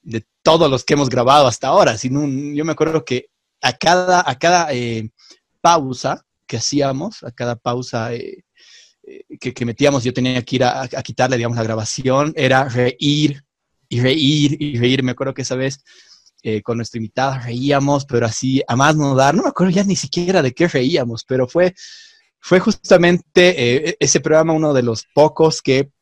[0.00, 1.98] de todos los que hemos grabado hasta ahora.
[1.98, 3.26] Sino, yo me acuerdo que
[3.60, 5.10] a cada, a cada eh,
[5.60, 8.44] pausa que hacíamos, a cada pausa eh,
[9.02, 13.42] eh, que, metíamos, yo tenía que ir a, quitarle, digamos, la grabación, era reír
[13.88, 15.02] y reír y reír.
[15.02, 15.82] Me acuerdo que esa vez
[16.64, 19.94] con nuestra invitada reíamos, pero así a más no dar, no me acuerdo ya ni
[19.94, 21.72] siquiera de qué reíamos, pero fue,
[22.40, 25.92] fue justamente e-, ese programa uno de los pocos que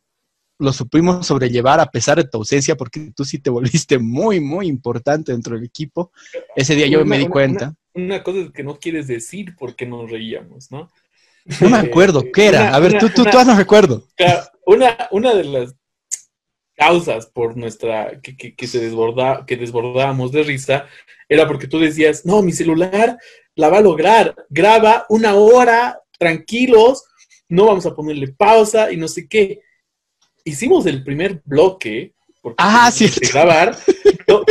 [0.60, 4.68] lo supimos sobrellevar a pesar de tu ausencia, porque tú sí te volviste muy, muy
[4.68, 6.12] importante dentro del equipo.
[6.54, 7.74] Ese día yo me di cuenta.
[7.94, 10.90] Una, cosa es que no quieres decir por qué nos reíamos, ¿no?
[11.60, 12.74] No me acuerdo, ¿qué era?
[12.74, 14.06] a ver, tú, tú, tú no recuerdo.
[14.66, 15.74] Una, una de las
[16.76, 20.86] causas por nuestra, que, que, se desborda, que desbordábamos de risa,
[21.28, 23.18] era porque tú decías, no, mi celular
[23.54, 27.04] la va a lograr, graba una hora tranquilos,
[27.48, 29.60] no vamos a ponerle pausa y no sé qué
[30.44, 33.10] hicimos el primer bloque, porque ah, sí.
[33.32, 33.76] grabar,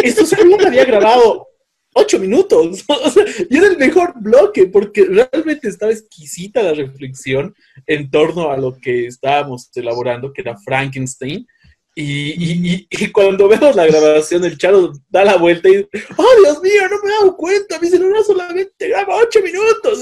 [0.04, 1.49] esto solo había grabado
[1.94, 2.86] ocho minutos.
[3.50, 7.54] y era el mejor bloque, porque realmente estaba exquisita la reflexión
[7.88, 11.48] en torno a lo que estábamos elaborando, que era Frankenstein.
[11.96, 16.88] Y, cuando vemos la grabación, el Charo da la vuelta y dice, ¡Oh, Dios mío,
[16.90, 17.80] no me he dado cuenta!
[17.80, 20.00] Mi celular solamente graba ocho minutos.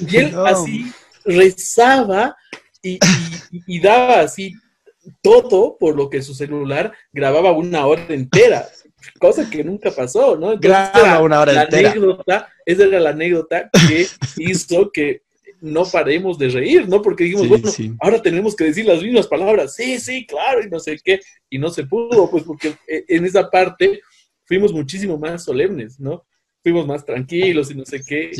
[0.10, 0.90] Y él así
[1.24, 2.34] rezaba
[2.82, 2.98] y,
[3.50, 4.54] y daba así
[5.22, 8.68] todo por lo que su celular grababa una hora entera,
[9.18, 10.56] cosa que nunca pasó, ¿no?
[10.58, 11.90] Graba una hora la entera.
[11.90, 15.22] Anécdota, esa era la anécdota que hizo que
[15.60, 17.02] no paremos de reír, ¿no?
[17.02, 20.78] Porque dijimos, bueno, ahora tenemos que decir las mismas palabras, sí, sí, claro, y no
[20.78, 24.00] sé qué, y no se pudo, pues porque eh, en esa parte
[24.44, 26.24] fuimos muchísimo más solemnes, ¿no?
[26.62, 28.30] Fuimos más tranquilos y no sé qué,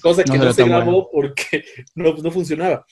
[0.00, 1.64] cosa que no, se grabó porque
[1.94, 2.84] no, no funcionaba.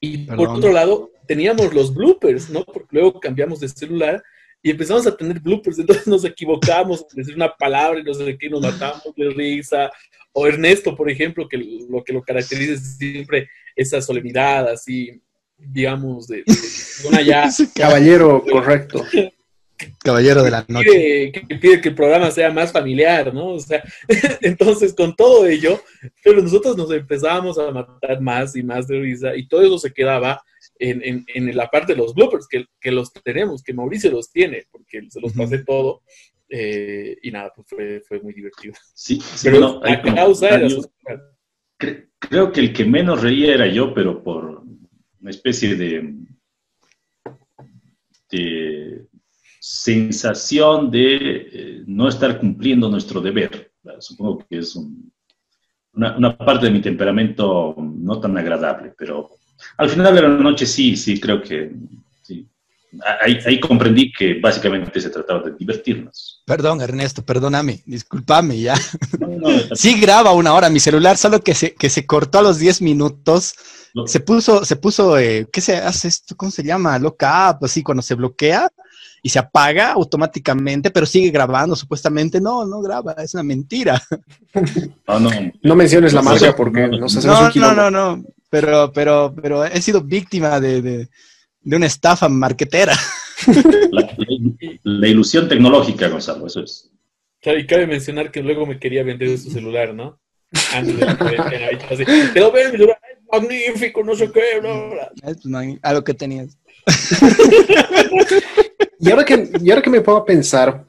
[0.00, 2.64] Y por otro lado, teníamos los bloopers, ¿no?
[2.64, 4.22] Porque luego cambiamos de celular
[4.62, 8.36] y empezamos a tener bloopers, entonces nos equivocamos en decir una palabra y no sé
[8.38, 9.90] qué, nos matamos de risa.
[10.32, 15.20] O Ernesto, por ejemplo, que lo que lo caracteriza es siempre esa solemnidad, así,
[15.56, 16.44] digamos, de,
[17.08, 17.48] una ya...
[17.74, 19.04] Caballero, correcto.
[20.04, 21.32] Caballero de la noche.
[21.32, 23.54] que pide que el programa sea más familiar, ¿no?
[23.54, 23.82] O sea,
[24.42, 25.82] entonces con todo ello,
[26.22, 29.92] pero nosotros nos empezábamos a matar más y más de risa y todo eso se
[29.92, 30.42] quedaba
[30.80, 34.64] en, en, la parte de los bloopers, que, que, los tenemos, que Mauricio los tiene,
[34.70, 36.02] porque se los pasé todo.
[36.48, 38.74] Eh, y nada, pues fue, fue, muy divertido.
[38.94, 40.68] Sí, pero la causa era
[42.18, 44.62] Creo que el que menos reía era yo, pero por
[45.20, 46.14] una especie de,
[48.30, 49.06] de
[49.60, 53.72] sensación de eh, no estar cumpliendo nuestro deber.
[54.00, 54.76] Supongo que es
[55.94, 59.30] una, una, parte de mi temperamento no tan agradable, pero
[59.76, 61.72] al final de la noche sí, sí, creo que
[62.22, 62.46] sí.
[63.22, 66.42] Ahí, ahí, comprendí que básicamente se trataba de divertirnos.
[66.44, 68.74] Perdón, Ernesto, perdóname, discúlpame ya.
[69.74, 72.82] sí graba una hora mi celular, solo que se, que se cortó a los 10
[72.82, 73.54] minutos.
[74.06, 76.36] Se puso, se puso, eh, ¿qué se hace esto?
[76.36, 76.98] ¿Cómo se llama?
[76.98, 78.70] Loca, pues sí, cuando se bloquea
[79.22, 82.40] y se apaga automáticamente, pero sigue grabando, supuestamente.
[82.40, 84.02] No, no graba, es una mentira.
[85.06, 85.30] Ah, no,
[85.62, 85.76] no.
[85.76, 90.60] menciones la marca porque no, no, no, no, no, pero, pero, pero he sido víctima
[90.60, 91.08] de, de,
[91.64, 92.94] una estafa marquetera.
[94.82, 96.90] La, ilusión tecnológica, Gonzalo, eso es.
[97.42, 100.20] y cabe mencionar que luego me quería vender su celular, ¿no?
[100.74, 105.10] Antes de así, te lo veo, mi celular es magnífico, no sé qué, bla,
[105.44, 105.78] bla.
[105.82, 106.58] A lo que tenías.
[109.00, 110.84] Y ahora que, y ahora que me puedo pensar,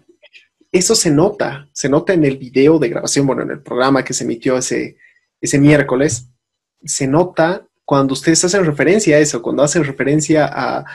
[0.70, 4.14] eso se nota, se nota en el video de grabación, bueno, en el programa que
[4.14, 4.98] se emitió ese,
[5.40, 6.28] ese miércoles,
[6.84, 10.86] se nota cuando ustedes hacen referencia a eso, cuando hacen referencia a,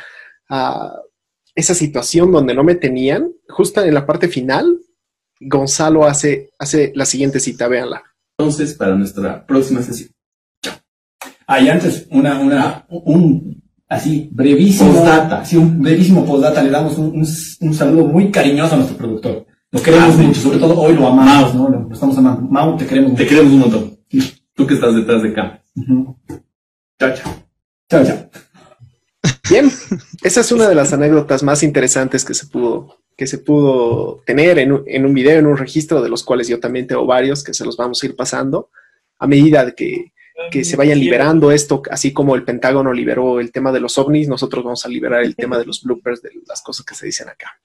[1.54, 4.78] esa situación donde no me tenían, justo en la parte final,
[5.40, 8.02] Gonzalo hace, hace la siguiente cita, véanla.
[8.38, 10.10] Entonces, para nuestra próxima sesión.
[11.46, 17.24] Ah, antes, una, una, un así, brevísimo postdata, sí, un brevísimo postdata, le damos un,
[17.60, 19.46] un, saludo muy cariñoso a nuestro productor.
[19.70, 21.68] Lo queremos ah, mucho, sobre todo hoy lo amamos, ¿no?
[21.68, 22.42] Lo, estamos amando.
[22.42, 23.98] Mau, te queremos Te queremos un montón.
[24.54, 25.62] Tú que estás detrás de acá.
[25.76, 27.48] Chao, chao.
[27.90, 28.30] Chao, chao.
[29.50, 29.70] Bien,
[30.22, 34.58] esa es una de las anécdotas más interesantes que se pudo, que se pudo tener
[34.58, 37.54] en, en un video, en un registro, de los cuales yo también tengo varios que
[37.54, 38.70] se los vamos a ir pasando
[39.18, 40.12] a medida de que
[40.50, 44.28] que se vayan liberando esto, así como el Pentágono liberó el tema de los ovnis,
[44.28, 47.28] nosotros vamos a liberar el tema de los bloopers, de las cosas que se dicen
[47.28, 47.58] acá.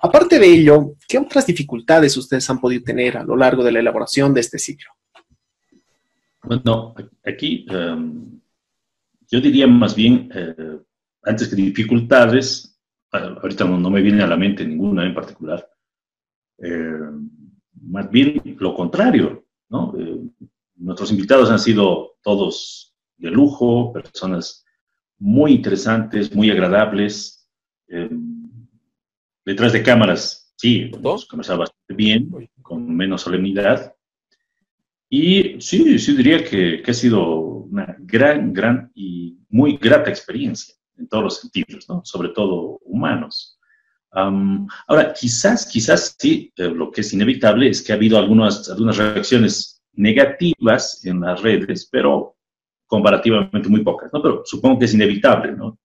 [0.00, 3.78] Aparte de ello, ¿qué otras dificultades ustedes han podido tener a lo largo de la
[3.80, 4.90] elaboración de este ciclo?
[6.46, 8.40] Bueno, aquí em,
[9.30, 10.78] yo diría más bien, eh,
[11.22, 12.78] antes que dificultades,
[13.10, 15.66] ahorita no, me viene a la mente ninguna en particular,
[16.58, 17.00] eh,
[17.80, 19.94] más bien lo contrario, ¿no?
[19.98, 20.20] Eh,
[20.76, 24.64] nuestros invitados han sido todos de lujo, personas
[25.18, 27.48] muy interesantes, muy agradables.
[27.88, 28.10] Eh,
[29.44, 32.30] detrás de cámaras, sí, hemos conversado bastante bien,
[32.60, 33.93] con menos solemnidad.
[35.16, 40.74] Y sí, sí diría que, que, ha sido una gran, gran y muy grata experiencia
[40.98, 42.04] en todos los sentidos, ¿no?
[42.04, 43.60] Sobre todo humanos.
[44.10, 48.96] ahora, quizás, quizás sí, eh, lo que es inevitable es que ha habido algunas, algunas
[48.96, 52.36] reacciones negativas en las redes, pero
[52.84, 54.20] comparativamente muy pocas, ¿no?
[54.20, 55.78] Pero supongo que es inevitable, ¿no?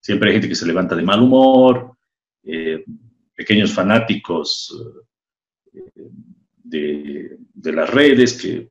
[0.00, 1.94] Siempre hay gente que se levanta de mal humor,
[2.42, 2.82] eh,
[3.36, 4.74] pequeños fanáticos
[5.74, 6.08] eh,
[6.64, 8.70] de, de, las redes que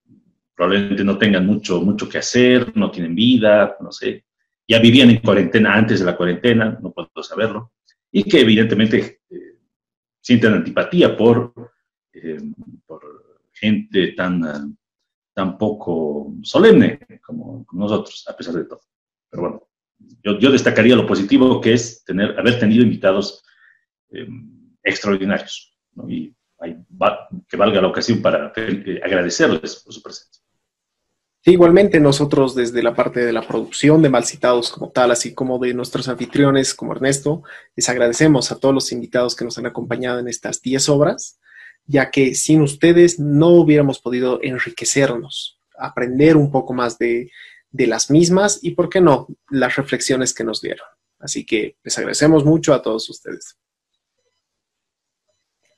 [0.56, 4.25] probablemente no tengan mucho, mucho que hacer, no tienen vida, no sé,
[4.67, 7.73] ya vivían en cuarentena antes de la cuarentena, no puedo saberlo,
[8.12, 9.58] y que evidentemente eh,
[10.21, 11.54] sienten antipatía por,
[12.13, 12.39] eh,
[12.86, 14.77] por gente tan,
[15.34, 18.82] tan poco solemne como, nosotros, a pesar de todo.
[19.30, 19.67] Pero bueno,
[20.23, 23.43] yo, yo destacaría lo positivo que es tener, haber tenido invitados
[24.12, 24.27] eh,
[24.84, 25.77] extraordinarios,
[26.08, 26.34] y
[27.47, 28.54] que valga la ocasión para
[29.04, 30.41] agradecerles por su presencia.
[31.43, 35.74] Igualmente nosotros desde la parte de la producción de Malcitados como tal, así como de
[35.74, 37.41] nuestros anfitriones como Ernesto,
[37.76, 41.39] les agradecemos a todos los invitados que nos han acompañado en estas 10 obras,
[41.88, 47.32] ya que sin ustedes no hubiéramos podido enriquecernos, aprender un poco más de,
[47.71, 50.86] de las mismas y, ¿por qué no?, las reflexiones que nos dieron.
[51.19, 53.58] Así que les agradecemos mucho a todos ustedes.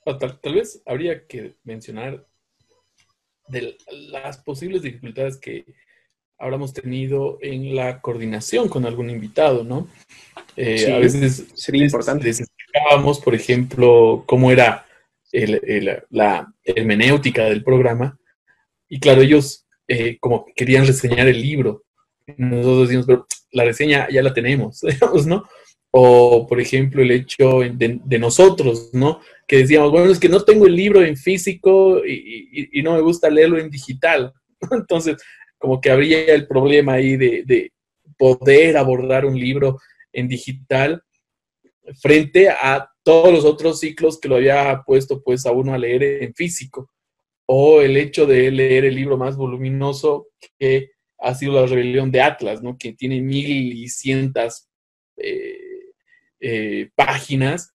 [0.06, 2.28] Tal, tal vez habría que mencionar
[3.48, 5.66] de las posibles dificultades que
[6.38, 9.88] habremos tenido en la coordinación con algún invitado, ¿no?
[10.56, 12.26] Eh, a veces sería importante.
[12.26, 14.86] Les explicábamos, por ejemplo, cómo era
[16.10, 18.20] la hermenéutica del programa,
[18.94, 21.84] y claro, ellos eh, como querían reseñar el libro.
[22.38, 25.46] Nosotros decimos, pero la reseña ya la tenemos, digamos, ¿no?
[25.92, 29.20] O, por ejemplo, el hecho de, nosotros, ¿no?
[29.48, 33.30] Que decíamos, bueno, es que no tengo el libro en físico y, no me gusta
[33.30, 34.34] leerlo en digital.
[34.72, 35.18] Entonces,
[35.58, 37.72] como que habría el problema ahí de,
[38.18, 39.80] poder abordar un libro
[40.14, 41.02] en digital
[42.00, 46.04] frente a todos los otros ciclos que lo había puesto pues a uno a leer
[46.24, 46.90] en físico.
[47.46, 50.28] O el hecho de leer el libro más voluminoso
[50.60, 52.78] que ha sido la rebelión de Atlas, ¿no?
[52.78, 54.70] Que tiene mil y cientas
[55.18, 55.58] eh,
[56.40, 57.73] eh, páginas.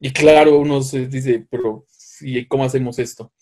[0.00, 1.86] Y claro, uno se dice, pero
[2.22, 3.32] ¿y cómo hacemos esto?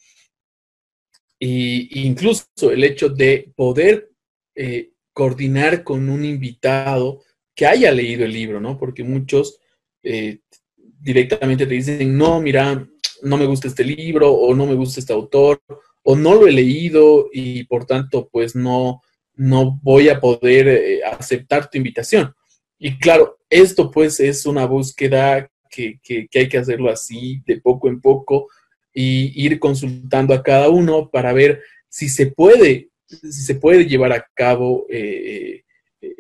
[1.39, 4.11] Y, incluso el hecho de poder
[4.57, 7.23] eh, coordinar con un invitado
[7.55, 8.77] que haya leído el libro, ¿no?
[8.77, 9.61] Porque muchos
[10.03, 10.41] eh,
[10.77, 12.89] directamente te dicen, no, mira,
[13.23, 15.63] no me gusta este libro o no me gusta este autor
[16.03, 19.03] o no lo he leído y por tanto pues no,
[19.35, 22.35] no voy a poder aceptar tu invitación.
[22.79, 26.01] Y claro, esto pues es una búsqueda que,
[26.35, 28.49] hay que hacerlo así, de poco en poco,
[28.93, 34.13] y ir consultando a cada uno para ver si se puede, si se puede llevar
[34.13, 35.63] a cabo eh,
[36.01, 36.15] eh,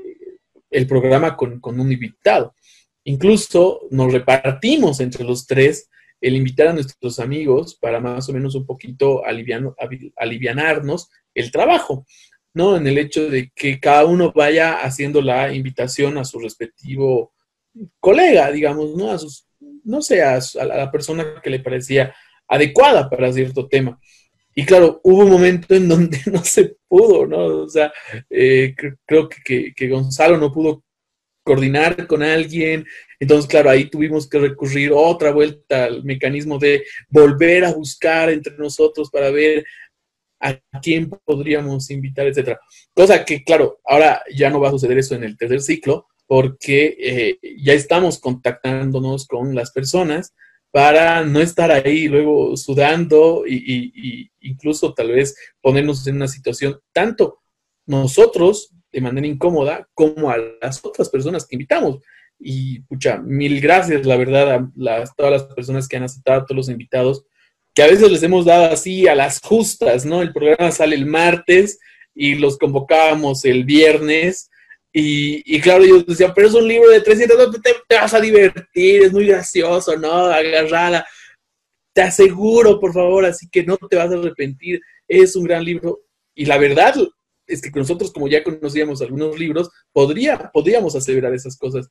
[0.70, 2.54] el programa con, un invitado.
[3.04, 5.88] Incluso nos repartimos entre los tres
[6.20, 12.04] el invitar a nuestros amigos para más o menos un poquito alivianarnos el trabajo.
[12.54, 12.76] ¿no?
[12.76, 17.32] En el hecho de que cada uno vaya haciendo la invitación a su respectivo
[18.00, 19.10] colega, digamos, ¿no?
[19.10, 19.46] A sus,
[19.84, 22.14] no sé, a, la persona que le parecía
[22.46, 23.98] adecuada para cierto tema.
[24.54, 27.62] Y claro, hubo un momento en donde no se pudo, ¿no?
[27.62, 27.92] O sea,
[28.28, 28.74] eh,
[29.06, 30.84] creo que, que, Gonzalo no pudo
[31.44, 32.86] coordinar con alguien.
[33.20, 38.56] Entonces, claro, ahí tuvimos que recurrir otra vuelta al mecanismo de volver a buscar entre
[38.56, 39.64] nosotros para ver
[40.40, 42.60] a quién podríamos invitar, etcétera.
[42.94, 46.96] Cosa que, claro, ahora ya no va a suceder eso en el tercer ciclo, porque
[47.00, 50.34] eh, ya estamos contactándonos con las personas
[50.70, 57.40] para no estar ahí luego sudando y, incluso tal vez ponernos en una situación tanto
[57.86, 61.98] nosotros de manera incómoda como a las otras personas que invitamos.
[62.38, 66.44] Y, pucha, mil gracias, la verdad, a las, todas las personas que han aceptado, a
[66.44, 67.24] todos los invitados
[67.78, 70.20] que a veces les hemos dado así a las justas, ¿no?
[70.20, 71.78] El programa sale el martes
[72.12, 74.50] y los convocábamos el viernes.
[74.92, 79.02] Y, claro, ellos decían, pero es un libro de 300, te, te vas a divertir,
[79.02, 80.12] es muy gracioso, ¿no?
[80.12, 81.06] Agarrala.
[81.94, 84.80] Te aseguro, por favor, así que no te vas a arrepentir.
[85.06, 86.00] Es un gran libro.
[86.34, 86.94] Y la verdad
[87.46, 91.88] es que nosotros, como ya conocíamos algunos libros, podría, podríamos aseverar esas cosas.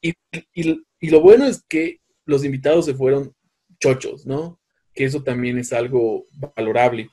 [0.00, 3.34] y lo bueno es que los invitados se fueron
[3.78, 4.58] chochos, ¿no?
[4.96, 6.24] que eso también es algo
[6.56, 7.10] valorable.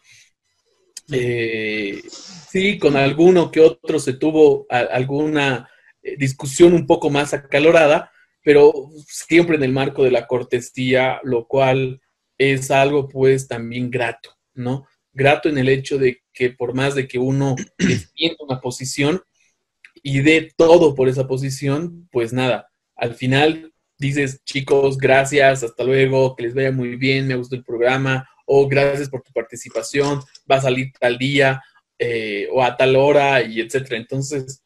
[1.11, 5.69] Eh, sí, con alguno que otro se tuvo alguna
[6.01, 8.11] eh, discusión un poco más acalorada,
[8.43, 8.73] pero
[9.07, 12.01] siempre en el marco de la cortesía, lo cual
[12.37, 14.87] es algo pues también grato, ¿no?
[15.11, 19.21] Grato en el hecho de que por más de que uno defienda una posición
[20.01, 26.35] y dé todo por esa posición, pues nada, al final dices, chicos, gracias, hasta luego,
[26.35, 30.57] que les vaya muy bien, me gustó el programa, o gracias por tu participación, va
[30.57, 31.61] a salir tal día
[31.97, 33.97] eh, o a tal hora, y etcétera.
[33.97, 34.61] Entonces,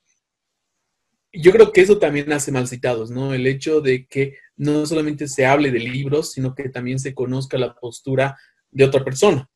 [1.32, 3.34] yo creo que eso también hace mal citados, ¿no?
[3.34, 7.58] El hecho de que no solamente se hable de libros, sino que también se conozca
[7.58, 8.38] la postura
[8.72, 9.50] de otra persona.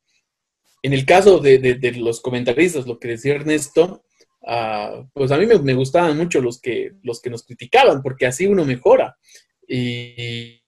[0.82, 4.02] En el caso de, los comentaristas, lo que decía Ernesto,
[4.46, 8.46] ah, pues a mí me, gustaban mucho los que, los que nos criticaban, porque así
[8.46, 9.16] uno mejora.
[9.68, 10.62] Y,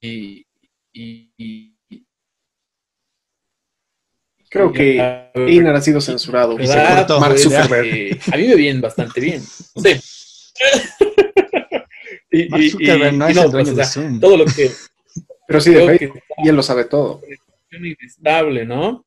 [4.54, 6.56] Creo que Einar ha sido censurado.
[6.56, 8.20] Mark Zuckerberg.
[8.32, 9.42] a mí me viene bastante bien.
[9.42, 10.00] Sí.
[12.30, 14.20] y, Mark Zuckerberg no es el dueño pues, de Zoom.
[14.20, 14.70] Todo lo que...
[15.48, 17.20] Pero sí, de Facebook, y él lo sabe todo.
[17.72, 19.04] Inestable, ¿no?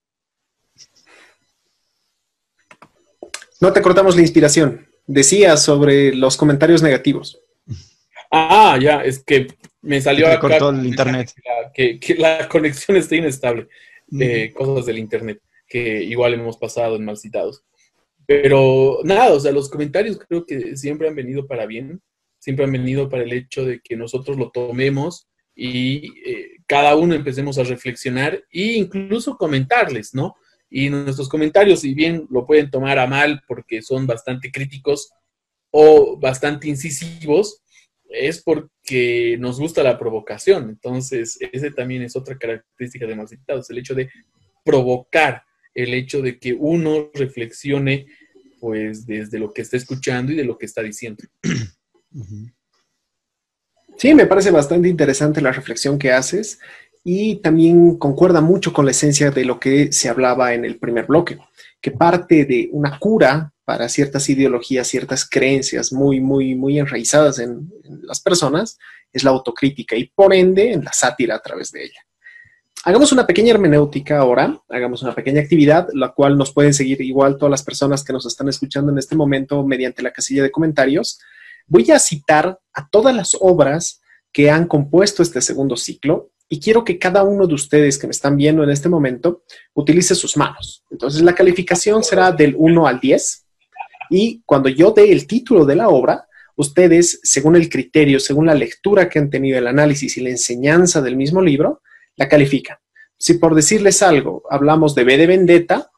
[3.62, 4.86] No te cortamos la inspiración.
[5.06, 7.40] Decía sobre los comentarios negativos.
[8.30, 9.48] Ah, ya, es que
[9.82, 11.32] me salió acá cortó el internet.
[11.74, 13.70] Que, la conexión está inestable.
[14.08, 17.64] De cosas del internet que igual hemos pasado en mal citados.
[18.26, 22.02] Pero nada, o sea, los comentarios creo que siempre han venido para bien,
[22.40, 27.16] siempre han venido para el hecho de que nosotros lo tomemos y eh, cada uno
[27.16, 30.36] empecemos a reflexionar e incluso comentarles, ¿no?
[30.70, 35.10] Y nuestros comentarios, si bien lo pueden tomar a mal porque son bastante críticos
[35.72, 37.64] o bastante incisivos,
[38.10, 40.70] es porque nos gusta la provocación.
[40.70, 44.10] Entonces, ese también es otra característica de Malcitados, el hecho de
[44.64, 45.44] provocar,
[45.74, 48.08] el hecho de que uno reflexione
[48.60, 51.24] pues desde lo que está escuchando y de lo que está diciendo.
[53.98, 56.60] Sí, me parece bastante interesante la reflexión que haces
[57.04, 61.06] y también concuerda mucho con la esencia de lo que se hablaba en el primer
[61.06, 61.38] bloque,
[61.82, 67.70] que parte de una cura para ciertas ideologías, ciertas creencias muy, muy, muy enraizadas en,
[68.04, 68.78] las personas,
[69.12, 72.00] es la autocrítica y por ende en la sátira a través de ella.
[72.86, 77.36] Hagamos una pequeña hermenéutica ahora, hagamos una pequeña actividad, la cual nos pueden seguir igual
[77.36, 81.20] todas las personas que nos están escuchando en este momento mediante la casilla de comentarios.
[81.66, 84.00] Voy a citar a todas las obras
[84.32, 88.12] que han compuesto este segundo ciclo y quiero que cada uno de ustedes que me
[88.12, 89.44] están viendo en este momento
[89.74, 90.86] utilice sus manos.
[90.90, 93.44] Entonces la calificación será del 1 al 10
[94.10, 98.56] y cuando yo dé el título de la obra, ustedes, según el criterio, según la
[98.56, 101.82] lectura que han tenido, el análisis y la enseñanza del mismo libro,
[102.16, 102.78] la califican.
[103.18, 105.92] Si por decirles algo, hablamos de B de Vendetta,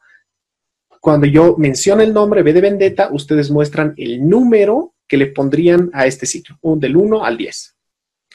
[1.02, 5.90] cuando yo menciono el nombre B de Vendetta, ustedes muestran el número que le pondrían
[5.94, 7.76] a este sitio, del 1 al 10.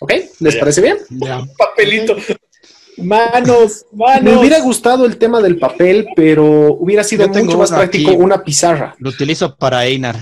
[0.00, 0.12] ¿Ok?
[0.40, 0.96] ¿Les parece bien?
[1.56, 2.16] Papelito.
[2.98, 4.22] Manos, manos.
[4.22, 8.94] Me hubiera gustado el tema del papel, pero hubiera sido mucho más práctico una pizarra.
[8.98, 10.16] Lo utilizo para Einar.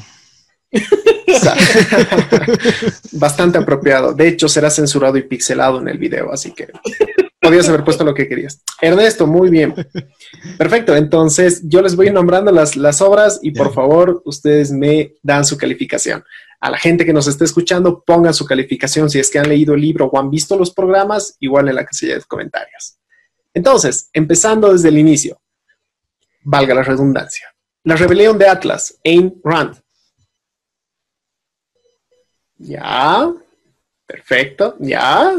[3.13, 4.13] Bastante apropiado.
[4.13, 6.69] De hecho, será censurado y pixelado en el video, así que
[7.41, 8.63] podías haber puesto lo que querías.
[8.81, 9.75] Ernesto, muy bien.
[10.57, 10.95] Perfecto.
[10.97, 15.57] Entonces, yo les voy nombrando las, las obras y por favor, ustedes me dan su
[15.57, 16.25] calificación
[16.63, 19.75] a la gente que nos esté escuchando, pongan su calificación si es que han leído
[19.75, 23.01] el libro o han visto los programas, igual en la casilla de comentarios.
[23.53, 25.43] Entonces, empezando desde el inicio,
[26.45, 27.53] valga la redundancia.
[27.83, 29.83] La rebelión de Atlas, Ayn Rand.
[32.59, 33.29] Ya,
[34.07, 35.35] perfecto, ya.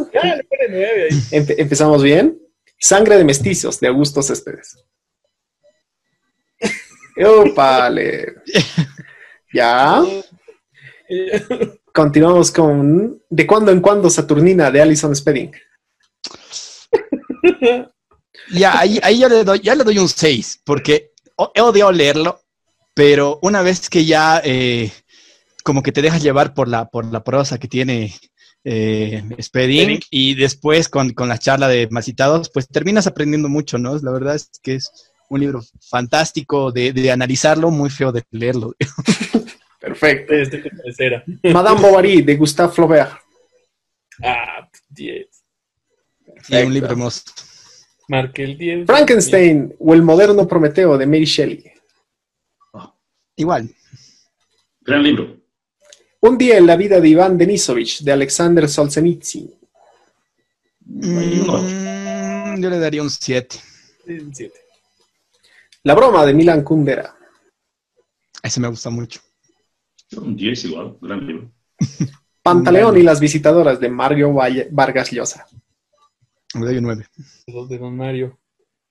[1.32, 2.38] empezamos bien.
[2.78, 4.84] Sangre de mestizos, de Augusto Céspedes.
[7.26, 8.34] ¡Opale!
[9.54, 10.04] Ya.
[11.94, 15.52] Continuamos con De cuando en cuando Saturnina de Alison Spedding.
[18.52, 21.12] Ya, ahí, ya, le doy, ya le doy un 6, porque
[21.56, 22.42] he odiado leerlo,
[22.94, 24.92] pero una vez que ya eh,
[25.64, 28.14] como que te dejas llevar por la, por la prosa que tiene
[28.64, 33.98] eh, Spedding y después con, con, la charla de Masitados, pues terminas aprendiendo mucho, ¿no?
[33.98, 34.92] La verdad es que es
[35.30, 38.76] un libro fantástico de, de analizarlo, muy feo de leerlo.
[39.84, 40.34] Perfecto.
[41.52, 43.20] Madame Bovary, de Gustave Flaubert.
[44.24, 45.28] Ah, 10.
[46.42, 47.24] Sí, un libro hermoso.
[48.08, 48.88] Marque el 10.
[48.88, 51.70] Frankenstein o El moderno Prometeo, de Mary Shelley.
[53.36, 53.70] igual.
[54.80, 55.36] Gran libro.
[56.22, 59.54] Un día en la vida de Iván Denisovich, de Alexander Solzhenitsyn.
[60.86, 63.60] Mm, yo le daría un 7.
[64.08, 64.54] Un 7.
[65.84, 67.14] La broma de Milan Kundera.
[68.42, 69.20] Ese me gusta mucho.
[70.22, 71.52] Un 10 igual, gran libro.
[72.44, 75.46] Pantaleón y las visitadoras de Mario Valle- Vargas Llosa.
[76.56, 77.06] Le doy un 9.
[77.48, 78.38] Los de Don Mario.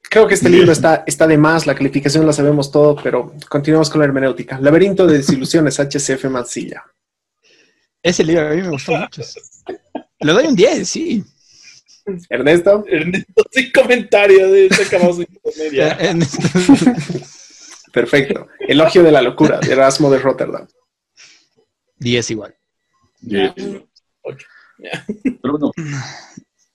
[0.02, 3.88] Creo que este libro está, está de más, la calificación la sabemos todo, pero continuamos
[3.88, 4.58] con la hermenéutica.
[4.60, 6.82] Laberinto de desilusiones, HCF Mansilla.
[8.02, 9.22] Ese libro a mí me gustó mucho.
[10.20, 11.24] Le doy un 10, sí.
[12.28, 15.18] Ernesto, Ernesto, sin comentario de este acabamos
[17.92, 18.48] perfecto.
[18.60, 20.66] Elogio de la locura, de Erasmo de Rotterdam.
[22.02, 22.54] 10 igual.
[23.20, 23.88] 10 igual.
[24.22, 24.46] Ocho.
[25.22, 25.70] Pero bueno.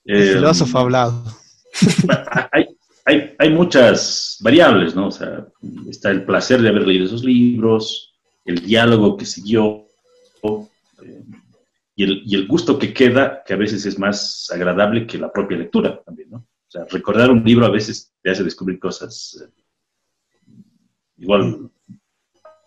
[0.06, 1.26] El eh, filósofo hablado.
[2.54, 2.66] hay,
[3.06, 5.08] hay, hay muchas variables, ¿no?
[5.08, 5.46] O sea,
[5.90, 8.16] está el placer de haber leído esos libros,
[8.46, 9.88] el diálogo que siguió,
[10.44, 11.24] eh,
[11.96, 15.32] y, el, y el gusto que queda, que a veces es más agradable que la
[15.32, 16.38] propia lectura también, ¿no?
[16.38, 19.64] O sea, recordar un libro a veces te hace descubrir cosas eh,
[21.18, 21.70] igual,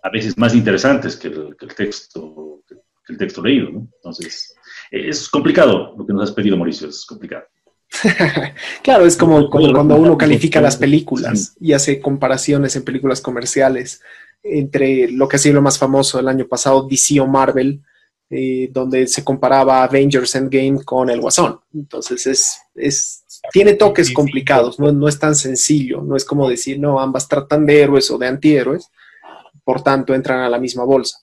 [0.03, 3.88] a veces más interesantes que el, que el texto, que el texto leído, ¿no?
[3.96, 4.55] Entonces,
[4.90, 7.44] es complicado lo que nos has pedido, Mauricio, es complicado.
[8.82, 14.01] Claro, es como, como cuando uno califica las películas y hace comparaciones en películas comerciales
[14.42, 17.82] entre lo que ha sido lo más famoso el año pasado, DC o Marvel,
[18.30, 21.61] eh, donde se comparaba Avengers Endgame con el Guasón.
[21.74, 26.78] Entonces es, es tiene toques complicados, no, no es tan sencillo, no es como decir,
[26.78, 28.90] no, ambas tratan de héroes o de antihéroes,
[29.64, 31.18] por tanto entran a la misma bolsa.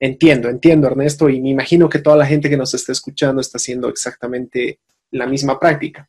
[0.00, 3.58] Entiendo, entiendo, Ernesto, y me imagino que toda la gente que nos está escuchando está
[3.58, 6.08] haciendo exactamente la misma práctica.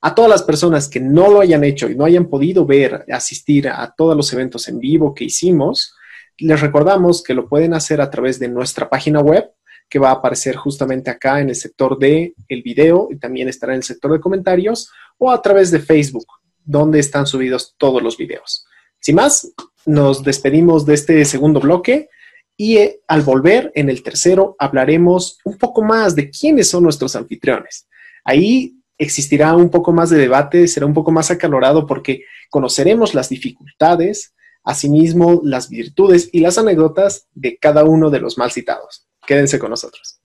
[0.00, 3.68] A todas las personas que no lo hayan hecho y no hayan podido ver, asistir
[3.68, 5.94] a todos los eventos en vivo que hicimos,
[6.38, 9.50] les recordamos que lo pueden hacer a través de nuestra página web,
[9.88, 13.72] que va a aparecer justamente acá en el sector de el video y también estará
[13.72, 16.26] en el sector de comentarios, o a través de Facebook,
[16.64, 18.66] donde están subidos todos los videos.
[19.00, 19.52] Sin más,
[19.86, 22.08] nos despedimos de este segundo bloque
[22.56, 27.14] y eh, al volver en el tercero hablaremos un poco más de quiénes son nuestros
[27.16, 27.88] anfitriones.
[28.24, 33.28] Ahí existirá un poco más de debate, será un poco más acalorado porque conoceremos las
[33.28, 34.34] dificultades,
[34.64, 39.06] asimismo las virtudes y las anécdotas de cada uno de los mal citados.
[39.24, 40.20] Quédense con nosotros.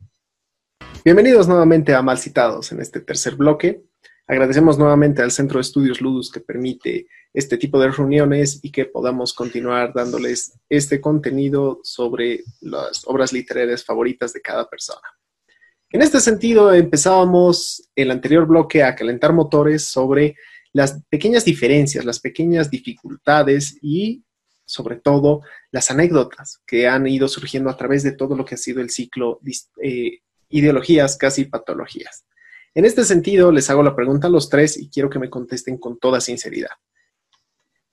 [1.05, 3.84] Bienvenidos nuevamente a Mal Citados en este tercer bloque.
[4.26, 8.86] Agradecemos nuevamente al Centro de Estudios Ludus que permite este tipo de reuniones y que
[8.86, 15.01] podamos continuar dándoles este contenido sobre las obras literarias favoritas de cada persona.
[15.89, 20.36] En este sentido, empezábamos el anterior bloque a calentar motores sobre
[20.73, 24.23] las pequeñas diferencias, las pequeñas dificultades y,
[24.65, 28.57] sobre todo, las anécdotas que han ido surgiendo a través de todo lo que ha
[28.57, 29.39] sido el ciclo
[29.84, 30.19] eh,
[30.49, 32.25] ideologías, casi patologías.
[32.73, 35.77] En este sentido, les hago la pregunta a los tres y quiero que me contesten
[35.77, 36.71] con toda sinceridad.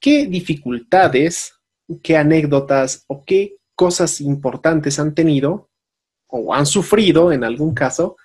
[0.01, 1.55] ¿Qué dificultades,
[2.03, 5.71] qué anécdotas o qué cosas importantes han tenido
[6.27, 8.17] o han sufrido en algún caso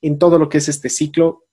[0.00, 1.44] en todo lo que es este ciclo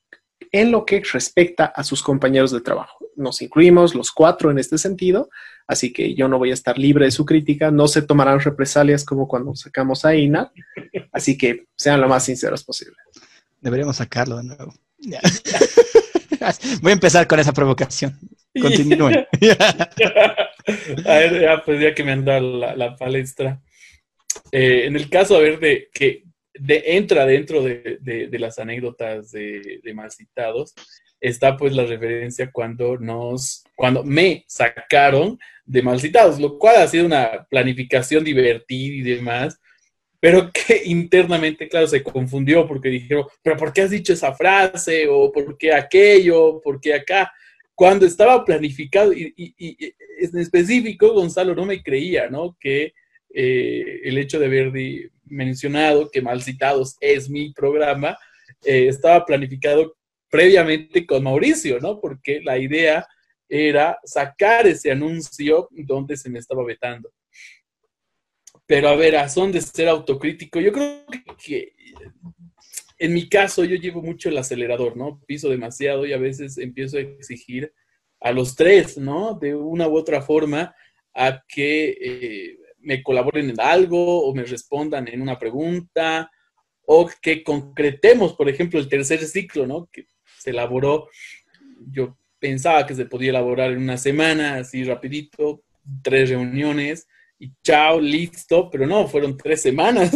[0.52, 2.98] en lo que respecta a sus compañeros de trabajo.
[3.16, 5.30] Nos incluimos los cuatro en este sentido,
[5.68, 9.06] así que yo no voy a estar libre de su crítica, no se tomarán represalias
[9.06, 10.52] como cuando sacamos a Ina,
[11.12, 12.98] así que sean lo más sinceros posible.
[13.62, 14.74] Deberíamos sacarlo de nuevo.
[16.82, 18.18] Voy a empezar con esa provocación.
[18.60, 19.26] Continúen.
[21.06, 23.62] a ver, ya, pues ya que me han dado la, palestra.
[24.52, 26.24] Eh, en el caso, a ver, de que
[26.54, 30.74] de, entra dentro de, de, de las anécdotas de, de mal citados,
[31.22, 36.88] está pues la referencia cuando nos, cuando me sacaron de mal citados, lo cual ha
[36.88, 39.60] sido una planificación divertida y demás,
[40.20, 45.08] pero que internamente, claro, se confundió porque dijeron, pero ¿por qué has dicho esa frase?
[45.10, 46.60] ¿O por qué aquello?
[46.62, 47.32] ¿Por qué acá?
[47.82, 52.56] Cuando estaba planificado, y, en específico, Gonzalo no me creía, ¿no?
[52.60, 52.94] Que
[53.34, 54.72] eh, el hecho de haber
[55.26, 58.16] mencionado que Mal Citados es mi programa,
[58.64, 59.98] eh, estaba planificado
[60.30, 62.00] previamente con Mauricio, ¿no?
[62.00, 63.04] Porque la idea
[63.50, 67.12] era sacar ese anuncio donde se me estaba vetando.
[68.68, 71.04] Pero a ver, a son de ser autocrítico, yo creo
[71.44, 71.74] que,
[73.02, 75.20] en mi caso yo llevo mucho el acelerador, ¿no?
[75.26, 77.74] Piso demasiado y a veces empiezo a exigir
[78.20, 79.34] a los tres, ¿no?
[79.42, 80.76] De una u otra forma
[81.16, 86.30] a que eh, me colaboren en algo o me respondan en una pregunta
[86.86, 89.90] o que concretemos, por ejemplo, el tercer ciclo, ¿no?
[89.92, 90.06] Que
[90.38, 91.10] se elaboró,
[91.92, 95.64] yo pensaba que se podía elaborar en una semana, así rapidito,
[96.04, 97.08] tres reuniones
[97.40, 100.12] y chao, listo, pero no, fueron tres semanas.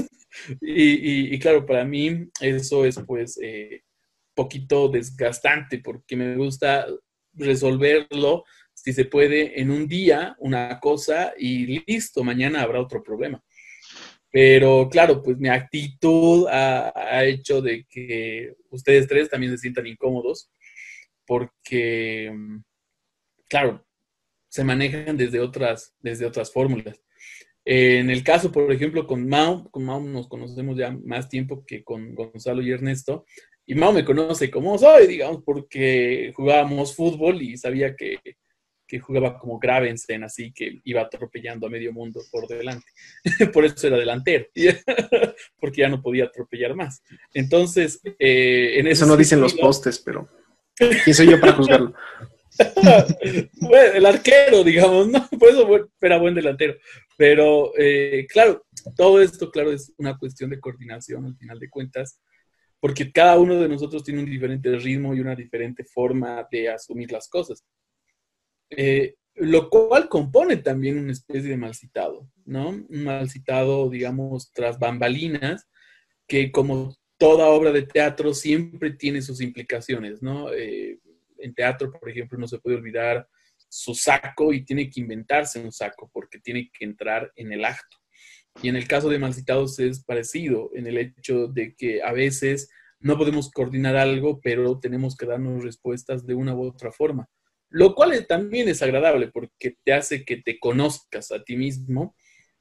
[0.61, 3.83] Y, claro, para mí eso es pues eh,
[4.33, 6.87] poquito desgastante porque me gusta
[7.33, 13.43] resolverlo, si se puede, en un día, una cosa y listo, mañana habrá otro problema.
[14.31, 19.87] Pero claro, pues mi actitud ha, ha hecho de que ustedes tres también se sientan
[19.87, 20.51] incómodos
[21.25, 22.33] porque,
[23.47, 23.85] claro,
[24.49, 27.01] se manejan desde otras, desde otras fórmulas.
[27.67, 31.83] En el caso, por ejemplo, con Mao, con Mao nos conocemos ya más tiempo que
[31.83, 33.25] con Gonzalo y Ernesto,
[33.65, 38.19] y Mao me conoce como soy, digamos, porque jugábamos fútbol y sabía que,
[38.87, 42.85] que jugaba como Gravensen, así que iba atropellando a medio mundo por delante.
[43.53, 44.45] por eso era delantero,
[45.59, 47.01] porque ya no podía atropellar más.
[47.33, 50.29] Entonces, eh, en eso no dicen los postes, pero
[50.75, 51.93] ¿quién soy yo para juzgarlo?
[53.93, 55.27] el arquero, digamos, ¿no?
[55.39, 56.75] Por eso era buen delantero.
[57.17, 62.19] Pero, eh, claro, todo esto, claro, es una cuestión de coordinación al final de cuentas,
[62.79, 67.11] porque cada uno de nosotros tiene un diferente ritmo y una diferente forma de asumir
[67.11, 67.63] las cosas.
[68.69, 72.69] Eh, lo cual compone también una especie de mal citado, ¿no?
[72.69, 75.67] Un mal citado, digamos, tras bambalinas,
[76.27, 80.51] que como toda obra de teatro siempre tiene sus implicaciones, ¿no?
[80.53, 80.99] Eh,
[81.45, 83.27] en teatro, por ejemplo, no se puede olvidar
[83.69, 87.97] su saco y tiene que inventarse un saco porque tiene que entrar en el acto.
[88.61, 92.69] Y en el caso de Malcitados es parecido en el hecho de que a veces
[92.99, 97.29] no podemos coordinar algo, pero tenemos que darnos respuestas de una u otra forma.
[97.69, 102.15] Lo cual también es agradable porque te hace que te conozcas a ti mismo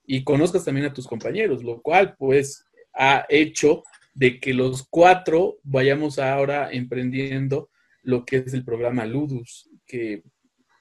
[0.05, 5.59] y conozcas también a tus compañeros, lo cual pues ha hecho de que los cuatro
[5.63, 7.71] vayamos ahora emprendiendo
[8.05, 10.23] lo que es el programa Ludus, que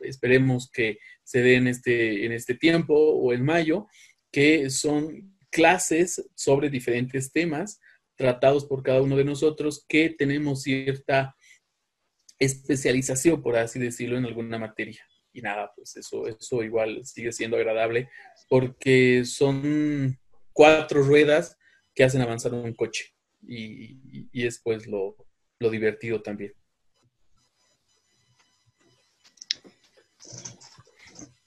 [0.01, 3.87] esperemos que se dé en este, en este tiempo o en mayo,
[4.31, 7.79] que son clases sobre diferentes temas
[8.15, 11.35] tratados por cada uno de nosotros que tenemos cierta
[12.39, 15.05] especialización, por así decirlo, en alguna materia.
[15.31, 18.09] Y nada, pues eso, eso igual sigue siendo agradable
[18.49, 20.19] porque son
[20.51, 21.57] cuatro ruedas
[21.95, 25.15] que hacen avanzar un coche y, y es pues lo,
[25.59, 26.53] lo divertido también.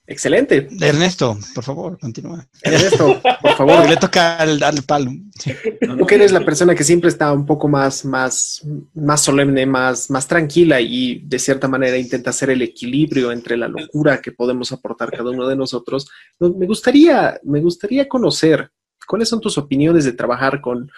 [0.09, 0.68] Excelente.
[0.80, 2.46] Ernesto, por favor, continúa.
[2.62, 3.88] Ernesto, por favor.
[3.88, 5.11] Le toca darle palo.
[5.98, 8.62] Tú que eres la persona que siempre está un poco más, más,
[8.94, 13.66] más solemne, más, más tranquila y de cierta manera intenta hacer el equilibrio entre la
[13.66, 16.09] locura que podemos aportar cada uno de nosotros.
[16.38, 18.70] Me gustaría, me gustaría conocer
[19.09, 20.88] cuáles son tus opiniones de trabajar con,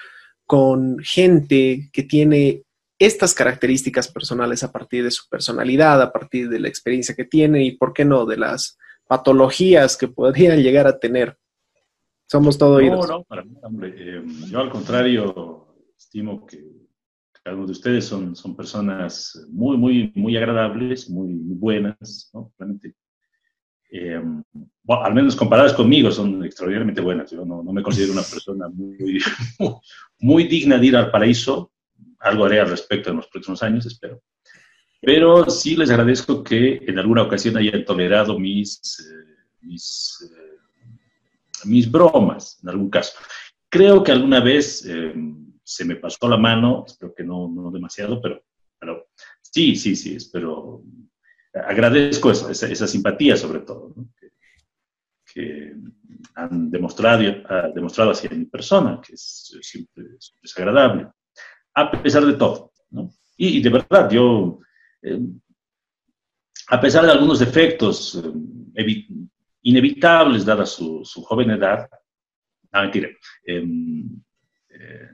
[0.46, 2.62] con gente que tiene
[2.98, 7.64] estas características personales a partir de su personalidad, a partir de la experiencia que tiene
[7.64, 8.76] y, ¿por qué no?, de las
[9.08, 11.36] patologías que podrían llegar a tener.
[12.26, 13.08] Somos todo oídos.
[13.08, 13.94] No, no, para mí, hombre.
[13.96, 16.62] Eh, yo al contrario, estimo que
[17.42, 22.52] cada uno de ustedes son, son personas muy, muy, muy agradables, muy, buenas, ¿no?
[22.58, 22.94] Realmente.
[23.90, 24.20] Eh,
[24.82, 27.30] bueno, al menos comparadas conmigo, son extraordinariamente buenas.
[27.30, 29.18] Yo no, no me considero una persona muy,
[30.18, 31.72] muy digna de ir al paraíso.
[32.18, 34.20] Algo haré al respecto en los próximos años, espero.
[35.00, 41.90] Pero sí les agradezco que en alguna ocasión hayan tolerado mis, eh, mis, eh, mis,
[41.90, 43.12] bromas, en algún caso.
[43.68, 45.14] Creo que alguna vez eh,
[45.62, 48.42] se me pasó la mano, espero que no, no demasiado, pero,
[48.78, 49.08] pero
[49.40, 50.82] sí, sí, sí, espero.
[51.54, 53.94] Agradezco esa, esa, simpatía sobre todo,
[55.32, 55.74] que,
[56.34, 60.04] han demostrado, ha demostrado hacia mi persona, que es siempre,
[60.42, 61.08] es agradable,
[61.74, 62.72] a pesar de todo.
[62.90, 63.10] ¿no?
[63.36, 64.60] Y, y, de verdad, yo
[65.02, 65.20] eh,
[66.68, 68.22] a pesar de algunos defectos
[68.74, 69.06] eh,
[69.62, 71.88] inevitables dada su, joven edad,
[72.72, 73.08] no, mentira,
[73.44, 74.08] em,
[74.68, 75.08] eh,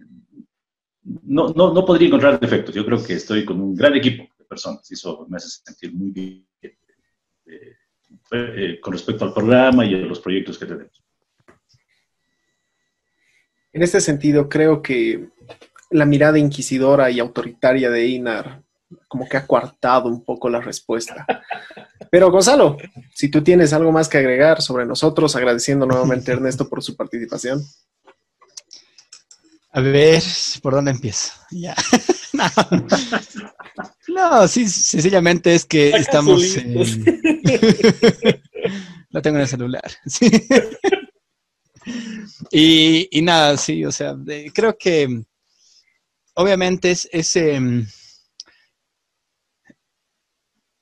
[1.24, 2.74] no, no, no, podría encontrar defectos.
[2.74, 6.10] Yo creo que estoy con un gran equipo de personas eso me hace sentir muy
[6.10, 6.46] bien
[8.80, 11.04] con respecto al programa y a los proyectos que tenemos.
[13.72, 15.28] En este sentido, creo que
[15.90, 18.64] la mirada inquisidora y autoritaria de Inar
[19.08, 21.26] como que ha coartado un poco la respuesta.
[22.10, 22.76] Pero Gonzalo,
[23.12, 26.96] si tú tienes algo más que agregar sobre nosotros, agradeciendo nuevamente a Ernesto por su
[26.96, 27.62] participación.
[29.72, 30.22] A ver,
[30.62, 31.32] ¿por dónde empiezo?
[31.50, 31.74] Ya.
[34.08, 34.46] no.
[34.46, 36.74] sí, sencillamente es que estamos en...
[39.10, 39.90] Lo tengo en el celular.
[42.52, 44.16] y, nada, sí, o sea,
[44.52, 45.24] creo que
[46.34, 47.56] obviamente es ese...
[47.56, 47.84] Em,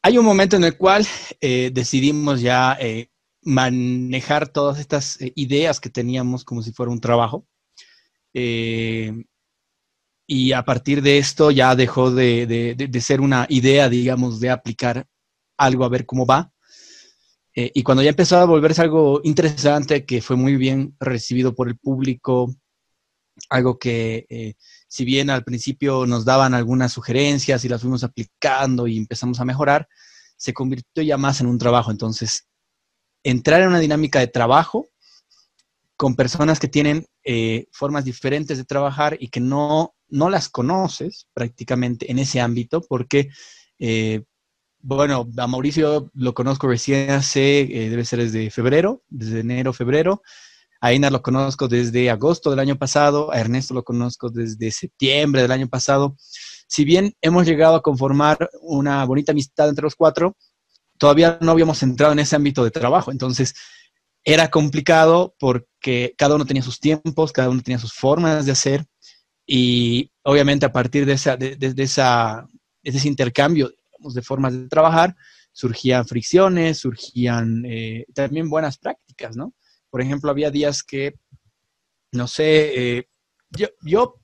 [0.02, 1.06] hay un momento en el cual
[1.40, 3.10] eh, decidimos ya eh,
[3.42, 7.46] manejar todas estas eh, ideas que teníamos como si fuera un trabajo.
[10.26, 15.06] y a partir de esto ya dejó de, ser una idea, digamos, de aplicar
[15.58, 16.52] algo a ver cómo va.
[17.54, 21.76] Y cuando ya empezó a volverse algo interesante, que fue muy bien recibido por el
[21.76, 22.54] público,
[23.50, 24.56] algo que
[24.92, 29.46] si bien al principio nos daban algunas sugerencias y las fuimos aplicando y empezamos a
[29.46, 29.88] mejorar,
[30.36, 31.90] se convirtió ya más en un trabajo.
[31.90, 32.46] Entonces,
[33.22, 34.90] entrar en una dinámica de trabajo
[35.96, 41.26] con personas que tienen eh, formas diferentes de trabajar y que no, no las conoces
[41.32, 43.30] prácticamente en ese ámbito, porque
[44.82, 50.22] bueno, a Mauricio lo conozco recién hace, eh, debe ser desde febrero, desde enero, febrero.
[50.82, 55.40] A Einar lo conozco desde agosto del año pasado, a Ernesto lo conozco desde septiembre
[55.40, 56.16] del año pasado.
[56.66, 60.36] Si bien hemos llegado a conformar una bonita amistad entre los cuatro,
[60.98, 63.12] todavía no habíamos entrado en ese ámbito de trabajo.
[63.12, 63.54] Entonces,
[64.24, 68.84] era complicado porque cada uno tenía sus tiempos, cada uno tenía sus formas de hacer
[69.46, 72.44] y obviamente a partir de, esa, de, esa,
[72.82, 73.70] de ese intercambio
[74.00, 75.14] de formas de trabajar,
[75.52, 79.54] surgían fricciones, surgían eh, también buenas prácticas, ¿no?
[79.92, 81.18] Por ejemplo, había días que,
[82.12, 83.08] no sé, eh,
[83.50, 84.22] yo, yo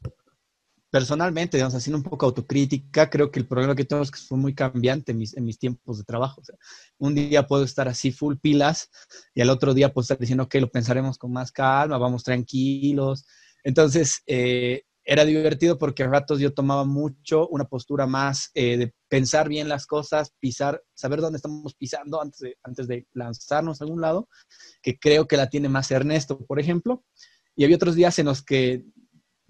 [0.91, 4.39] personalmente, digamos, haciendo un poco autocrítica, creo que el problema que tengo es que fue
[4.39, 6.41] muy cambiante en mis, tiempos de trabajo.
[6.97, 8.89] Un día puedo estar así full pilas
[9.35, 13.27] y al otro día puedo estar diciendo, que lo pensaremos con más calma, vamos tranquilos.
[13.63, 18.95] Entonces, eh, era divertido porque a ratos yo tomaba mucho una postura más eh, de
[19.09, 23.85] pensar bien las cosas, pisar, saber dónde estamos pisando antes de, antes de lanzarnos a
[23.85, 24.29] algún lado,
[24.83, 27.05] que creo que la tiene más Ernesto, por ejemplo.
[27.57, 28.85] Y había otros días en los que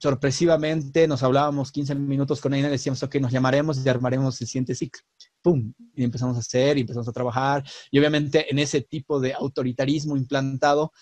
[0.00, 4.46] sorpresivamente nos hablábamos 15 minutos con ella y decíamos, ok, nos llamaremos y armaremos el
[4.46, 5.02] siguiente ciclo.
[5.42, 5.72] ¡Pum!
[5.96, 7.64] Y empezamos a hacer y empezamos a trabajar.
[7.90, 10.92] Y obviamente en ese tipo de autoritarismo implantado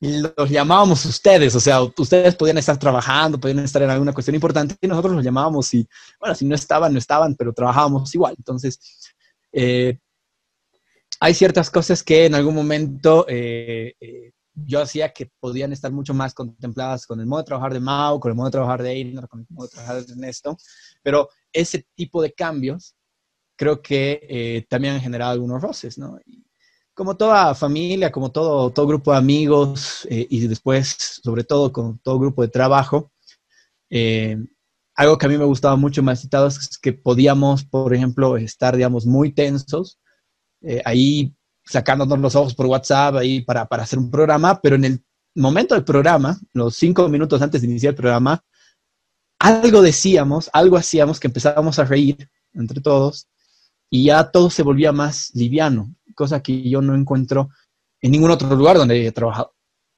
[0.00, 4.74] los llamábamos ustedes, o sea, ustedes podían estar trabajando, podían estar en alguna cuestión importante
[4.80, 5.86] y nosotros los llamábamos y,
[6.18, 8.34] bueno, si no estaban, no estaban, pero trabajábamos igual.
[8.38, 8.80] Entonces,
[9.52, 9.98] eh,
[11.20, 16.14] hay ciertas cosas que en algún momento eh, eh, yo hacía que podían estar mucho
[16.14, 18.92] más contempladas con el modo de trabajar de Mao, con el modo de trabajar de
[18.92, 20.56] Einar, con el modo de trabajar de Ernesto,
[21.02, 22.96] pero ese tipo de cambios
[23.54, 26.18] creo que también han generado algunos roces, ¿no?
[27.00, 31.98] Como toda familia, como todo, todo grupo de amigos eh, y después, sobre todo, con
[32.00, 33.10] todo grupo de trabajo,
[33.88, 34.36] eh,
[34.94, 38.76] algo que a mí me gustaba mucho más citado es que podíamos, por ejemplo, estar,
[38.76, 39.98] digamos, muy tensos,
[40.60, 41.34] eh, ahí
[41.64, 45.74] sacándonos los ojos por WhatsApp ahí para, para hacer un programa, pero en el momento
[45.74, 48.44] del programa, los cinco minutos antes de iniciar el programa,
[49.38, 53.26] algo decíamos, algo hacíamos que empezábamos a reír entre todos
[53.88, 57.48] y ya todo se volvía más liviano cosa que yo no encuentro
[58.02, 59.54] en ningún otro lugar donde he trabajado.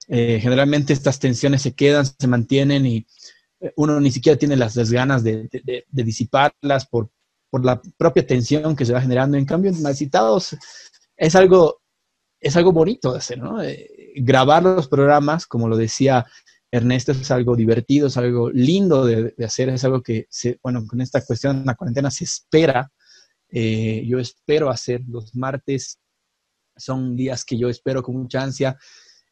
[0.06, 3.06] Eh, generalmente estas tensiones se quedan, se mantienen y
[3.60, 5.48] eh, uno ni siquiera tiene las, ganas de,
[5.90, 7.10] disiparlas por,
[7.50, 9.36] por, la propia tensión que se va generando.
[9.36, 10.56] En cambio, en citados
[11.16, 11.82] es algo,
[12.40, 13.60] es algo bonito de hacer, ¿no?
[13.60, 16.24] Eh, grabar los programas, como lo decía
[16.70, 21.00] Ernesto, es algo divertido, es algo lindo de, hacer, es algo que, se, bueno, con
[21.00, 22.92] esta cuestión de la cuarentena se espera.
[23.50, 26.01] yo espero hacer los martes
[26.76, 28.76] son días que yo espero con mucha ansia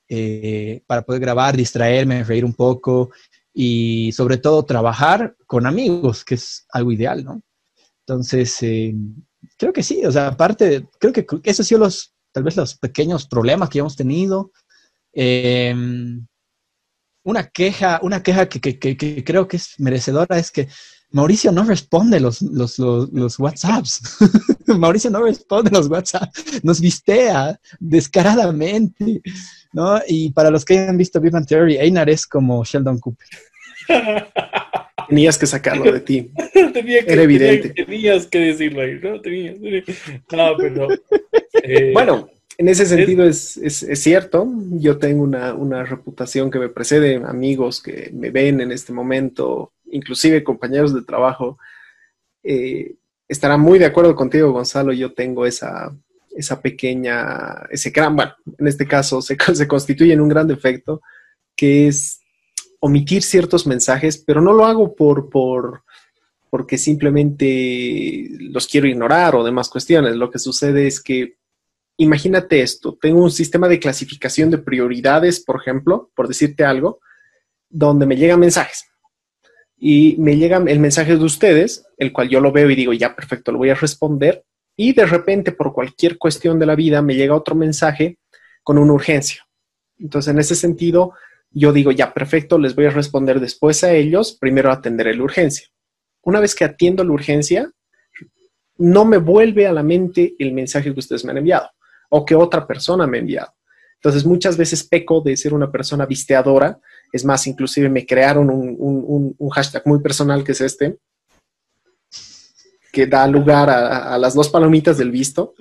[0.08, 3.10] eh, para poder grabar, distraerme, reír un poco
[3.52, 7.42] y sobre todo trabajar con amigos, que es algo ideal, ¿no?
[8.06, 8.94] Entonces, eh,
[9.56, 13.26] creo que sí, o sea, aparte, creo que esos han los, tal vez los pequeños
[13.26, 14.52] problemas que hemos tenido.
[15.12, 16.26] Em,
[17.24, 20.68] una queja, una queja que, que, creo que es merecedora es que
[21.12, 24.00] Mauricio no responde los, los, los, WhatsApps.
[24.66, 26.64] Mauricio no responde los WhatsApps.
[26.64, 29.20] Nos vistea descaradamente.
[29.72, 30.00] ¿no?
[30.06, 33.28] Y para los que hayan visto Big Theory, Einar es como Sheldon Cooper.
[35.08, 36.30] Tenías que sacarlo de ti.
[37.06, 37.70] Era evidente.
[37.70, 39.20] tenías que decirlo ahí, ¿no?
[39.20, 40.88] Tenías, no, pero...
[41.64, 44.46] Eh, bueno, en ese sentido es, es, es cierto.
[44.72, 49.72] Yo tengo una, una reputación que me precede, amigos que me ven en este momento
[49.90, 51.58] inclusive compañeros de trabajo,
[52.42, 52.96] eh,
[53.28, 54.92] estarán muy de acuerdo contigo, Gonzalo.
[54.92, 55.96] Yo tengo esa,
[56.30, 61.00] esa pequeña, ese gran, bueno, en este caso se, se constituye en un gran defecto,
[61.56, 62.20] que es
[62.80, 65.84] omitir ciertos mensajes, pero no lo hago por, por,
[66.48, 70.16] porque simplemente los quiero ignorar o demás cuestiones.
[70.16, 71.36] Lo que sucede es que,
[71.98, 77.00] imagínate esto, tengo un sistema de clasificación de prioridades, por ejemplo, por decirte algo,
[77.68, 78.89] donde me llegan mensajes
[79.82, 83.16] y me llega el mensaje de ustedes, el cual yo lo veo y digo, ya,
[83.16, 84.44] perfecto, lo voy a responder.
[84.76, 88.18] Y de repente, por cualquier cuestión de la vida, me llega otro mensaje
[88.62, 89.46] con una urgencia.
[89.98, 91.14] Entonces, en ese sentido,
[91.50, 95.68] yo digo, ya, perfecto, les voy a responder después a ellos, primero atenderé la urgencia.
[96.22, 97.72] Una vez que atiendo la urgencia,
[98.76, 101.70] no me vuelve a la mente el mensaje que ustedes me han enviado
[102.10, 103.52] o que otra persona me ha enviado.
[103.94, 106.78] Entonces, muchas veces peco de ser una persona visteadora.
[107.12, 110.98] Es más, inclusive me crearon un, hashtag muy personal que es este,
[112.92, 115.54] que da lugar a, las dos palomitas del visto.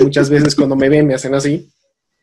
[0.00, 1.70] muchas veces cuando me ven me hacen así.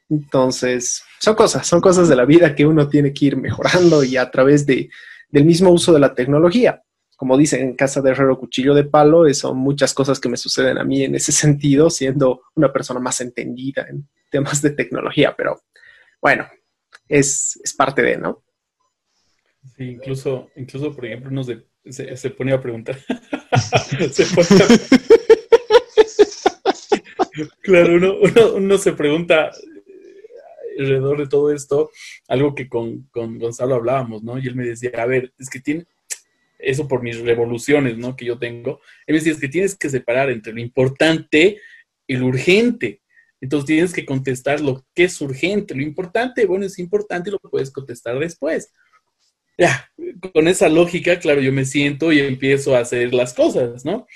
[0.09, 4.17] Entonces, son cosas, son cosas de la vida que uno tiene que ir mejorando y
[4.17, 4.89] a través de,
[5.29, 6.84] del mismo uso de la tecnología.
[7.15, 10.77] Como dicen en casa de herrero cuchillo de palo, son muchas cosas que me suceden
[10.79, 15.61] a mí en ese sentido, siendo una persona más entendida en temas de tecnología, pero
[16.21, 16.47] bueno,
[17.07, 18.43] es, parte de, ¿no?
[19.78, 21.66] Sí, incluso, incluso por ejemplo, uno se,
[22.18, 22.97] se, pone a preguntar.
[27.62, 28.16] claro, uno,
[28.55, 29.51] uno se pregunta,
[30.78, 31.91] alrededor de todo esto,
[32.28, 34.38] algo que con, Gonzalo hablábamos, ¿no?
[34.38, 35.86] Y él me decía, a ver, es que tiene,
[36.59, 38.16] eso por mis revoluciones, ¿no?
[38.16, 41.59] Que yo tengo, él me decía, es que tienes que separar entre lo importante
[42.07, 43.01] y lo urgente.
[43.39, 45.74] Entonces tienes que contestar lo que es urgente.
[45.74, 48.72] Lo importante, bueno, es importante y lo puedes contestar después.
[49.58, 49.91] Ya,
[50.34, 54.08] con esa lógica, claro, yo me siento y empiezo a hacer las cosas, ¿no?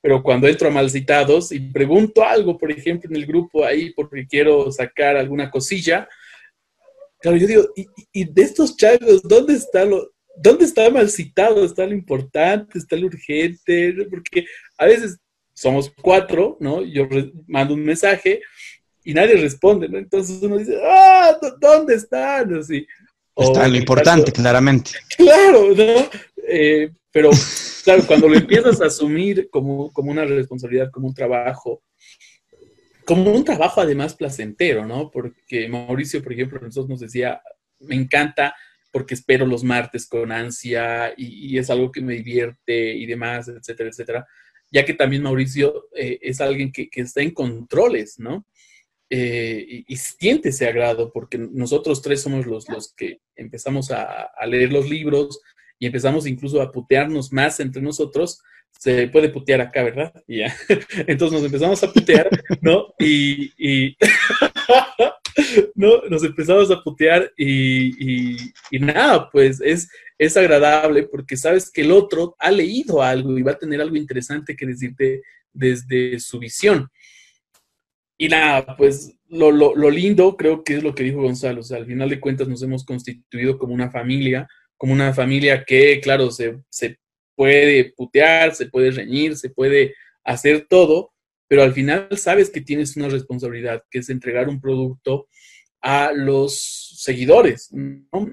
[0.00, 4.26] pero cuando entro a malcitados y pregunto algo, por ejemplo, en el grupo ahí porque
[4.26, 6.08] quiero sacar alguna cosilla,
[7.20, 7.68] claro, yo digo,
[8.12, 11.64] ¿y, de estos chagos, dónde está lo, dónde está mal citado?
[11.64, 12.78] ¿Está lo importante?
[12.78, 13.94] ¿Está lo urgente?
[14.08, 14.46] Porque
[14.78, 15.18] a veces
[15.52, 16.82] somos cuatro, ¿no?
[16.82, 17.06] Yo
[17.46, 18.40] mando un mensaje
[19.04, 19.98] y nadie responde, ¿no?
[19.98, 21.36] Entonces uno dice, ¡ah!
[21.60, 22.54] ¿Dónde están?
[22.54, 22.86] Así.
[23.40, 24.92] Está lo importante, claramente.
[25.16, 26.10] Claro, ¿no?
[26.48, 27.30] Eh, pero,
[27.84, 31.82] claro, cuando lo empiezas a asumir como, como una responsabilidad, como un trabajo,
[33.04, 35.10] como un trabajo además placentero, ¿no?
[35.10, 37.40] Porque Mauricio, por ejemplo, nosotros nos decía,
[37.80, 38.54] me encanta
[38.92, 43.90] porque espero los martes con ansia y, es algo que me divierte y demás, etcétera,
[43.90, 44.26] etcétera.
[44.70, 48.46] Ya que también Mauricio eh, es alguien que, que, está en controles, ¿no?
[49.12, 54.46] Eh, y, siente ese agrado, porque nosotros tres somos los, los que empezamos a, a,
[54.46, 55.40] leer los libros,
[55.80, 58.40] y empezamos incluso a putearnos más entre nosotros,
[58.70, 60.12] se puede putear acá, ¿verdad?
[60.28, 60.54] Y ya.
[61.06, 62.28] Entonces nos empezamos a putear,
[62.60, 62.94] ¿no?
[62.98, 63.96] Y, y
[65.74, 66.02] ¿no?
[66.08, 68.36] Nos empezamos a putear y,
[68.70, 73.42] y, nada, pues es, es agradable porque sabes que el otro ha leído algo y
[73.42, 76.88] va a tener algo interesante que decirte desde su visión.
[78.22, 81.78] Y nada, pues lo, lo, lindo creo que es lo que dijo Gonzalo, o sea,
[81.78, 84.46] al final de cuentas nos hemos constituido como una familia,
[84.76, 86.60] como una familia que, claro, se,
[87.34, 91.14] puede putear, se puede reñir, se puede hacer todo,
[91.48, 95.26] pero al final sabes que tienes una responsabilidad, que es entregar un producto
[95.80, 97.70] a los seguidores,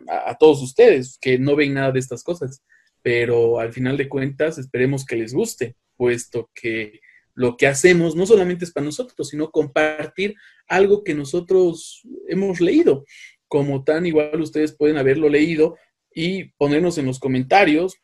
[0.09, 2.61] a, todos ustedes que no ven nada de estas cosas.
[3.01, 6.99] Pero al final de cuentas, esperemos que les guste, puesto que
[7.38, 10.35] lo que hacemos no solamente es para nosotros, sino compartir
[10.67, 13.05] algo que nosotros hemos leído.
[13.47, 15.77] Como tan igual ustedes pueden haberlo leído,
[16.17, 18.01] y ponernos en los comentarios,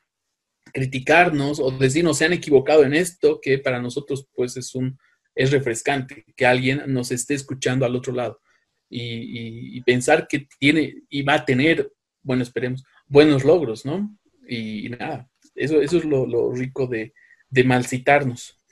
[0.71, 4.99] criticarnos o decirnos se han equivocado en esto, que para nosotros pues es un
[5.34, 8.39] es refrescante que alguien nos esté escuchando al otro lado
[8.88, 14.15] y, pensar que tiene y va a tener, bueno, esperemos, buenos logros, ¿no?
[14.47, 17.15] Y, nada, eso, eso es lo, rico de,
[17.49, 18.62] de malcitarnos.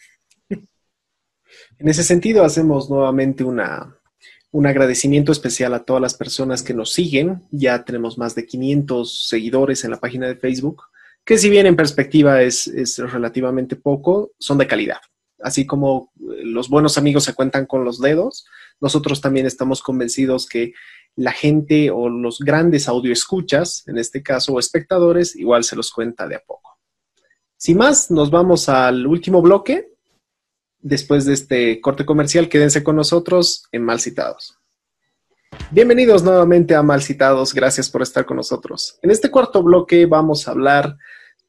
[1.77, 7.43] En ese sentido, hacemos nuevamente un agradecimiento especial a todas las personas que nos siguen.
[7.51, 10.83] Ya tenemos más de 500 seguidores en la página de Facebook,
[11.25, 14.99] que si bien en perspectiva es, relativamente poco, son de calidad.
[15.39, 18.45] Así como eh, los buenos amigos se cuentan con los dedos,
[18.79, 20.73] nosotros también estamos convencidos que
[21.15, 26.27] la gente o los grandes audioescuchas, en este caso, o espectadores, igual se los cuenta
[26.27, 26.77] de a poco.
[27.57, 29.91] Sin más, nos vamos al último bloque
[30.81, 34.57] después de este corte comercial, quédense con nosotros en Mal Citados.
[35.69, 38.97] Bienvenidos nuevamente a Mal Citados, gracias por estar con nosotros.
[39.01, 40.97] En este cuarto bloque vamos a hablar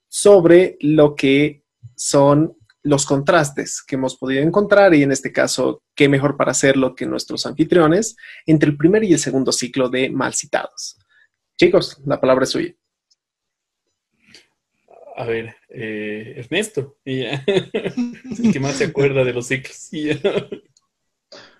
[0.08, 1.64] sobre lo que
[1.96, 6.94] son los contrastes que hemos podido encontrar y en este caso, qué mejor para hacerlo
[6.94, 10.98] que nuestros anfitriones entre el primer y el segundo ciclo de Mal Citados.
[11.56, 12.74] Chicos, la palabra es suya
[15.22, 19.90] a ver, eh, Ernesto, el que más se acuerda de los ciclos.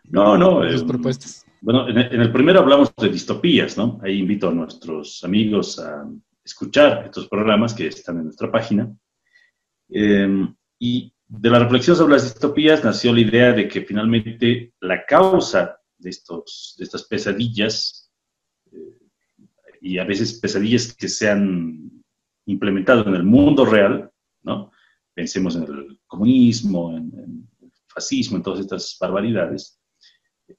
[0.05, 0.65] no, no.
[0.65, 1.47] Eh, propuestas.
[1.61, 4.01] Bueno, en el, primero hablamos de distopías, ¿no?
[4.03, 6.05] Ahí invito a nuestros amigos a
[6.45, 8.93] escuchar estos programas que están en nuestra página.
[9.89, 15.07] Em, y de la reflexión sobre las distopías nació la idea de que finalmente la
[15.07, 18.11] causa de, estos, de estas pesadillas,
[18.73, 18.99] eh,
[19.81, 22.02] y a veces pesadillas que sean
[22.47, 24.11] implementado en el mundo real,
[24.43, 24.71] ¿no?
[25.15, 27.49] Pensemos en el comunismo, en,
[27.87, 29.79] fascismo, en todas estas barbaridades,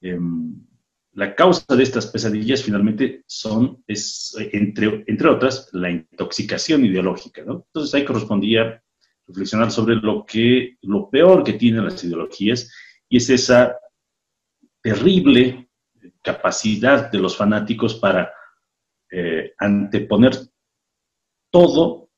[0.00, 0.54] em,
[1.14, 7.42] la causa de estas pesadillas finalmente son, es, entre, entre otras, la intoxicación ideológica.
[7.42, 8.82] Entonces ahí correspondía
[9.26, 12.70] reflexionar sobre lo, que, lo peor que tienen las ideologías
[13.08, 13.76] y es esa
[14.82, 15.68] terrible
[16.20, 18.32] capacidad de los fanáticos para
[19.10, 20.36] eh, anteponer
[21.54, 22.10] todo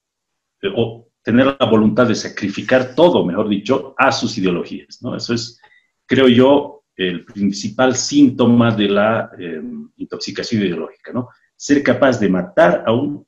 [0.62, 5.03] eh, o tener la voluntad de sacrificar todo, mejor dicho, a sus ideologías.
[5.03, 5.14] ¿no?
[5.14, 5.61] Eso es,
[6.07, 9.61] creo yo, el principal síntoma de la eh,
[9.99, 11.28] intoxicación ideológica, ¿no?
[11.55, 13.26] Ser capaz de matar a un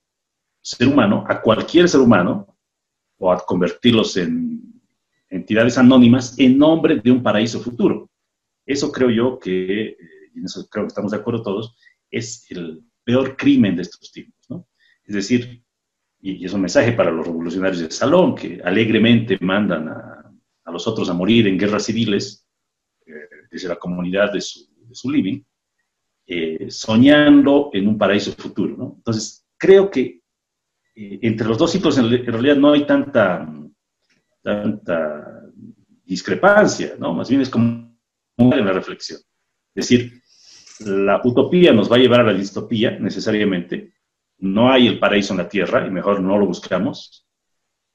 [0.62, 2.56] ser humano, a cualquier ser humano,
[3.18, 4.80] o a convertirlos en
[5.28, 8.09] entidades anónimas en nombre de un paraíso futuro.
[8.64, 9.94] Eso creo yo que,
[10.34, 11.76] y en eso creo que estamos de acuerdo todos,
[12.11, 14.66] es el peor crimen de estos tiempos, ¿no?
[15.04, 15.62] Es decir,
[16.21, 20.33] y, es un mensaje para los revolucionarios del salón, que alegremente mandan a,
[20.64, 22.49] a los otros a morir en guerras civiles,
[23.51, 25.43] desde la comunidad de su, de su living,
[26.27, 28.77] eh, soñando en un paraíso futuro.
[28.77, 28.95] ¿no?
[28.97, 30.21] Entonces, creo que
[30.95, 33.51] eh, entre los dos ciclos en, realidad no hay tanta,
[34.43, 35.43] tanta
[36.05, 37.14] discrepancia, ¿no?
[37.14, 37.97] más bien es como
[38.37, 39.21] una reflexión.
[39.75, 40.23] Es decir,
[40.81, 43.95] la utopía nos va a llevar a la distopía necesariamente.
[44.39, 47.26] No hay el paraíso en la tierra y mejor no lo buscamos.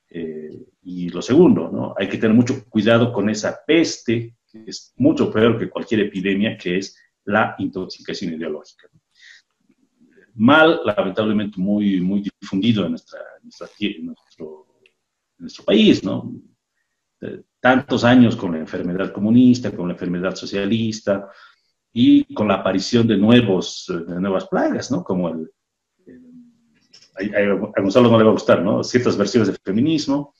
[0.09, 0.51] Eh,
[0.83, 1.95] y lo segundo, ¿no?
[1.97, 6.77] hay que tener mucho cuidado con esa peste es mucho peor que cualquier epidemia, que
[6.77, 8.87] es la intoxicación ideológica.
[10.35, 13.17] Mal, lamentablemente, muy, muy difundido en, nuestro,
[15.65, 16.31] país, ¿no?
[17.59, 21.29] Tantos años con la enfermedad comunista, con la enfermedad socialista
[21.91, 25.03] y con la aparición de, nuevos, de nuevas plagas, ¿no?
[25.03, 25.51] Como el,
[27.15, 28.83] a Gonzalo no le va a gustar, ¿no?
[28.83, 30.33] Ciertas versiones del feminismo,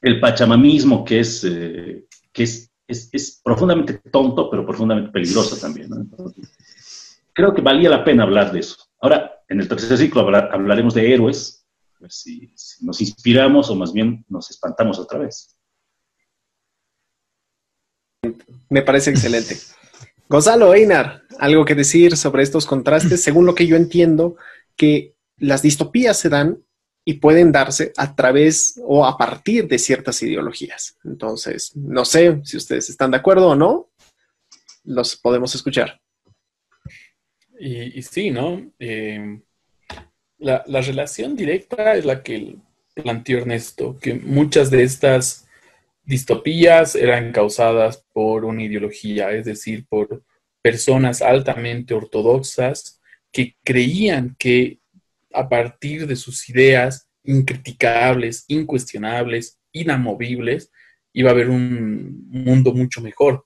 [0.00, 5.90] el pachamamismo, que es eh, que es, es, profundamente tonto, pero profundamente peligroso también.
[7.32, 8.76] creo que valía la pena hablar de eso.
[9.00, 11.66] Ahora, en el tercer ciclo hablaremos de héroes,
[11.96, 15.56] a ver si, nos inspiramos o más bien nos espantamos otra vez.
[18.68, 19.56] Me parece excelente.
[20.28, 24.36] Gonzalo Einar, algo que decir sobre estos contrastes, según lo que yo entiendo,
[24.78, 26.64] que las distopías se dan
[27.04, 30.98] y pueden darse a través o a partir de ciertas ideologías.
[31.04, 33.90] Entonces, no sé si ustedes están de acuerdo o no,
[34.84, 36.00] los podemos escuchar.
[37.60, 38.70] Y, sí, ¿no?
[38.78, 39.40] Eh,
[40.38, 42.56] la, la, relación directa es la que
[42.94, 45.48] planteó Ernesto, que muchas de estas
[46.04, 50.22] distopías eran causadas por una ideología, es decir, por
[50.62, 52.97] personas altamente ortodoxas
[53.32, 54.78] que creían que
[55.32, 60.70] a partir de sus ideas incriticables, incuestionables, inamovibles,
[61.12, 63.44] iba a haber un mundo mucho mejor,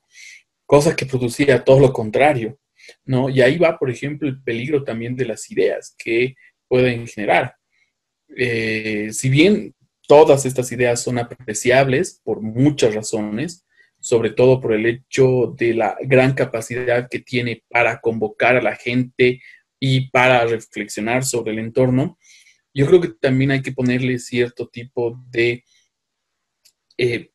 [0.66, 2.58] cosa que producía todo lo contrario,
[3.04, 3.28] ¿no?
[3.28, 6.34] Y ahí va, por ejemplo, el peligro también de las ideas que
[6.68, 7.56] pueden generar.
[8.36, 9.74] Eh, si bien
[10.06, 13.66] todas estas ideas son apreciables por muchas razones,
[14.00, 18.74] sobre todo por el hecho de la gran capacidad que tiene para convocar a la
[18.74, 19.40] gente
[19.84, 22.16] y para reflexionar sobre el entorno,
[22.72, 25.64] yo creo que también hay que ponerle cierto tipo de
[26.96, 27.32] eh,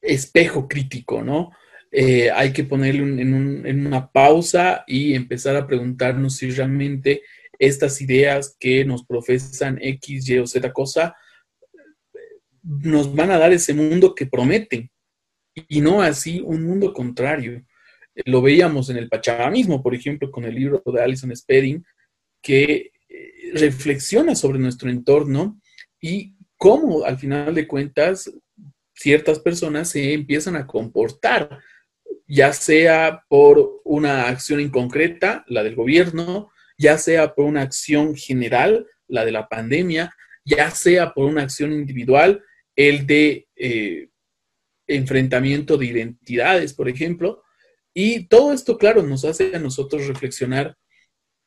[0.00, 1.50] espejo crítico, ¿no?
[1.92, 7.20] Eh, hay que ponerle en, una pausa y empezar a preguntarnos si realmente
[7.58, 11.14] estas ideas que nos profesan X, Y o Z cosa
[12.62, 14.90] nos van a dar ese mundo que prometen
[15.68, 17.62] y no así un mundo contrario
[18.24, 21.84] lo veíamos en el Pachamamismo, por ejemplo, con el libro de Alison Spedding,
[22.42, 25.60] que eh, reflexiona sobre nuestro entorno
[26.00, 28.32] y cómo al final de cuentas
[28.94, 31.60] ciertas personas se empiezan a comportar,
[32.26, 38.86] ya sea por una acción inconcreta, la del gobierno, ya sea por una acción general,
[39.06, 40.14] la de la pandemia,
[40.44, 42.42] ya sea por una acción individual,
[42.74, 44.08] el de eh,
[44.86, 47.42] enfrentamiento de identidades, por ejemplo,
[47.98, 50.76] y todo esto, claro, nos hace a nosotros reflexionar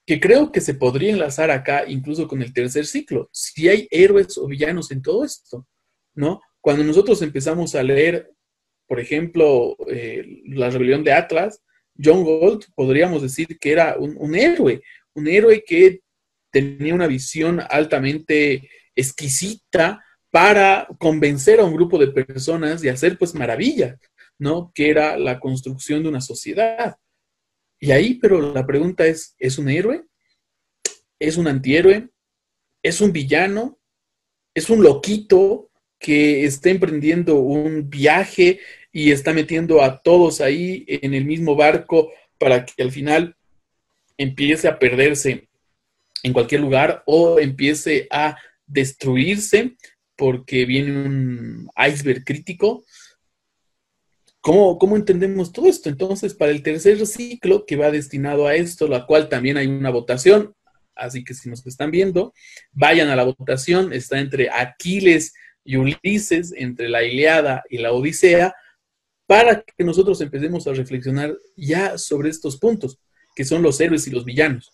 [0.04, 4.36] que creo que se podría enlazar acá incluso con el tercer ciclo, si hay héroes
[4.36, 5.68] o villanos en todo esto,
[6.16, 6.42] ¿no?
[6.60, 8.32] Cuando nosotros empezamos a leer,
[8.88, 11.62] por ejemplo, eh, la rebelión de Atlas,
[12.04, 14.82] John Gold podríamos decir que era un, un héroe,
[15.14, 16.00] un héroe que
[16.52, 23.36] tenía una visión altamente exquisita para convencer a un grupo de personas de hacer pues
[23.36, 24.00] maravillas.
[24.40, 24.72] ¿No?
[24.74, 26.98] Que era la construcción de una sociedad.
[27.80, 30.06] Y ahí, pero la pregunta es, ¿es un héroe?
[31.20, 32.10] ¿Es un antihéroe?
[32.82, 33.80] ¿Es un villano?
[34.56, 35.70] ¿Es un loquito?
[36.00, 38.60] que está emprendiendo un viaje
[38.92, 43.36] y está metiendo a todos ahí en el mismo barco para que al final
[44.18, 45.50] empiece a perderse
[46.24, 49.76] en cualquier lugar o empiece a destruirse
[50.16, 52.84] porque viene un iceberg crítico.
[54.42, 55.90] ¿Cómo, ¿Cómo, entendemos todo esto?
[55.90, 59.90] Entonces, para el tercer ciclo que va destinado a esto, la cual también hay una
[59.90, 60.56] votación,
[60.96, 62.34] así que si nos están viendo,
[62.72, 65.34] vayan a la votación, está entre Aquiles
[65.66, 68.56] y Ulises, entre la Iliada y la Odisea,
[69.28, 72.98] para que nosotros empecemos a reflexionar ya sobre estos puntos,
[73.36, 74.72] que son los héroes y los villanos,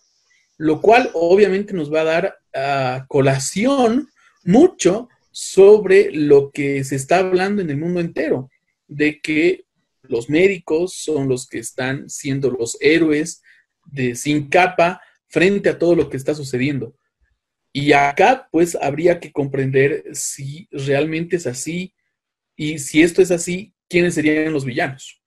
[0.56, 4.08] lo cual obviamente nos va a dar a colación
[4.44, 8.48] mucho sobre lo que se está hablando en el mundo entero,
[8.86, 9.64] de que
[10.02, 13.42] los médicos son los que están siendo los héroes
[13.84, 16.96] de sin capa frente a todo lo que está sucediendo.
[17.72, 21.94] Y acá pues habría que comprender si realmente es así
[22.56, 25.22] y si esto es así, ¿quiénes serían los villanos?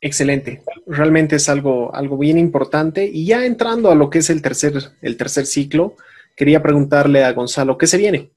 [0.00, 0.62] Excelente.
[0.86, 3.06] Realmente es algo, algo bien importante.
[3.06, 5.96] Y ya entrando a lo que es el tercer, el tercer ciclo,
[6.36, 8.33] quería preguntarle a Gonzalo, ¿qué se viene?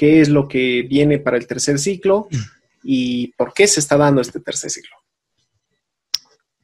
[0.00, 2.26] ¿Qué es lo que viene para el tercer ciclo?
[2.82, 4.96] ¿Y por qué se está dando este tercer ciclo?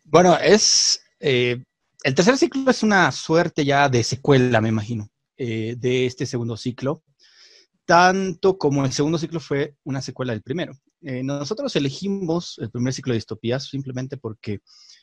[0.05, 1.62] Bueno, es eh,
[2.03, 6.57] el tercer ciclo es una suerte ya de secuela, me imagino, eh, de este segundo
[6.57, 7.03] ciclo,
[7.84, 10.72] tanto como el segundo ciclo fue una secuela del primero.
[11.03, 14.61] Eh, nosotros elegimos el primer ciclo de distopías simplemente porque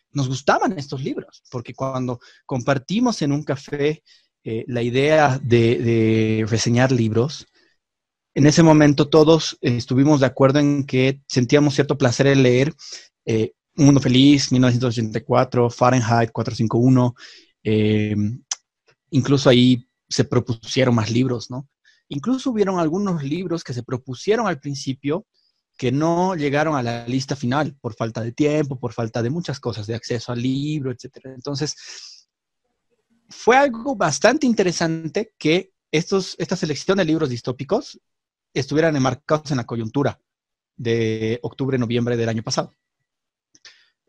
[0.09, 4.01] nos gustaban estos libros, porque cuando compartimos en un café
[4.43, 7.45] la idea de, reseñar libros,
[8.35, 12.73] en ese momento todos estuvimos de acuerdo en que sentíamos cierto placer en leer
[13.75, 17.15] un Mundo Feliz, 1984, Fahrenheit 451,
[17.63, 18.15] eh,
[19.11, 21.67] incluso ahí se propusieron más libros, ¿no?
[22.09, 25.25] Incluso hubieron algunos libros que se propusieron al principio
[25.75, 29.59] que no llegaron a la lista final por falta de tiempo, por falta de muchas
[29.59, 31.25] cosas, de acceso al libro, etc.
[31.25, 32.27] Entonces,
[33.29, 37.99] fue algo bastante interesante que estos, esta selección de libros distópicos
[38.53, 40.19] estuvieran enmarcados en la coyuntura
[40.75, 42.73] de octubre-noviembre del año pasado.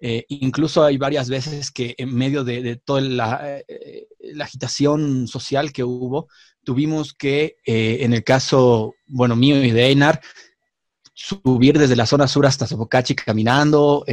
[0.01, 5.85] Eh, incluso hay varias veces que en medio de, toda eh, la, agitación social que
[5.85, 6.29] hubo,
[6.63, 10.21] tuvimos que, eh, en el caso, bueno, mío y de Einar,
[11.15, 14.05] subir desde la zona sur hasta Sobocachi caminando,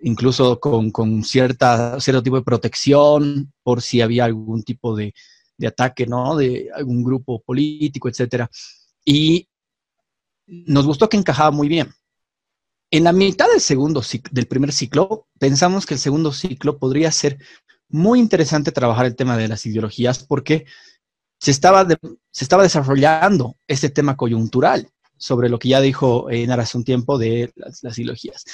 [0.00, 5.14] incluso con, con, cierta, cierto tipo de protección por si había algún tipo de,
[5.58, 6.36] de ataque, ¿no?
[6.36, 8.50] De algún grupo político, etcétera.
[9.04, 9.48] Y
[10.46, 11.92] nos gustó que encajaba muy bien.
[12.90, 17.38] En la mitad del segundo del primer ciclo, pensamos que el segundo ciclo podría ser
[17.88, 20.66] muy interesante trabajar el tema de las ideologías porque
[21.38, 21.86] se estaba,
[22.30, 27.18] se estaba desarrollando este tema coyuntural sobre lo que ya dijo Enar hace un tiempo
[27.18, 28.44] de las, las ideologías.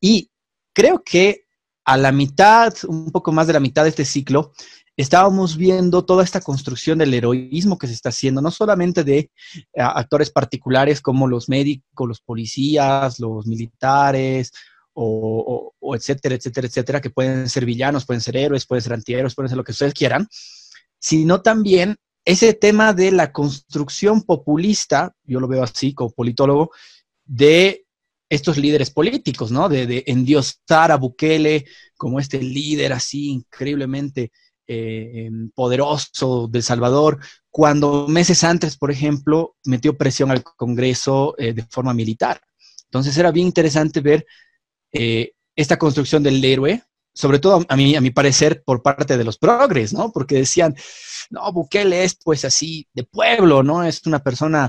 [0.00, 0.30] Y
[0.72, 1.46] creo que
[1.84, 4.52] a la mitad, un poco más de la mitad de este ciclo,
[4.96, 9.30] estábamos viendo toda esta construcción del heroísmo que se está haciendo, no solamente de eh,
[9.74, 14.52] actores particulares como los médicos, los policías, los militares,
[14.98, 19.50] o, etcétera, etcétera, etcétera, que pueden ser villanos, pueden ser héroes, pueden ser antihéroes, pueden
[19.50, 20.26] ser lo que ustedes quieran,
[20.98, 26.70] sino también ese tema de la construcción populista, yo lo veo así como politólogo,
[27.26, 27.84] de
[28.30, 29.68] estos líderes políticos, ¿no?
[29.68, 31.66] De, de endiosar a Bukele
[31.96, 34.32] como este líder así increíblemente
[34.68, 37.20] eh, em, poderoso del Salvador,
[37.50, 42.40] cuando meses antes, por ejemplo, metió presión al Congreso eh, de forma militar.
[42.86, 44.26] Entonces era bien interesante ver
[44.90, 46.82] eh, esta construcción del héroe,
[47.14, 50.10] sobre todo a mí, a mi parecer, por parte de los progres, ¿no?
[50.10, 50.74] Porque decían,
[51.30, 53.84] no, Bukele es pues así de pueblo, ¿no?
[53.84, 54.68] Es una persona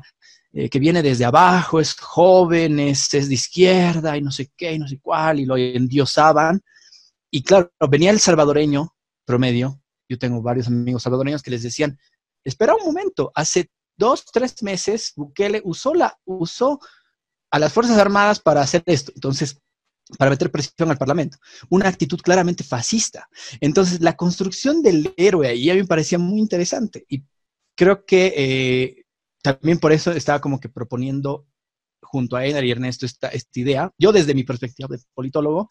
[0.54, 4.80] que viene desde abajo, es joven, es, es, de izquierda y no sé qué, y
[4.80, 6.62] no sé cuál, y lo endiosaban.
[7.32, 8.96] Y claro, venía el salvadoreño
[9.26, 12.00] promedio yo tengo varios amigos salvadoreños que les decían,
[12.44, 16.80] espera un momento, hace dos, tres meses Bukele usó, la, usó
[17.52, 19.12] a las Fuerzas Armadas para hacer esto.
[19.16, 19.60] Entonces,
[20.18, 21.38] para meter presión al Parlamento.
[21.70, 23.28] Una actitud claramente fascista.
[23.60, 27.24] Entonces, la construcción del héroe ahí a mí me parecía muy interesante y
[27.76, 29.06] creo que eh,
[29.42, 31.46] también por eso estaba como que proponiendo
[32.02, 35.70] junto a Einar y Ernesto esta, esta idea, yo desde mi perspectiva de politólogo,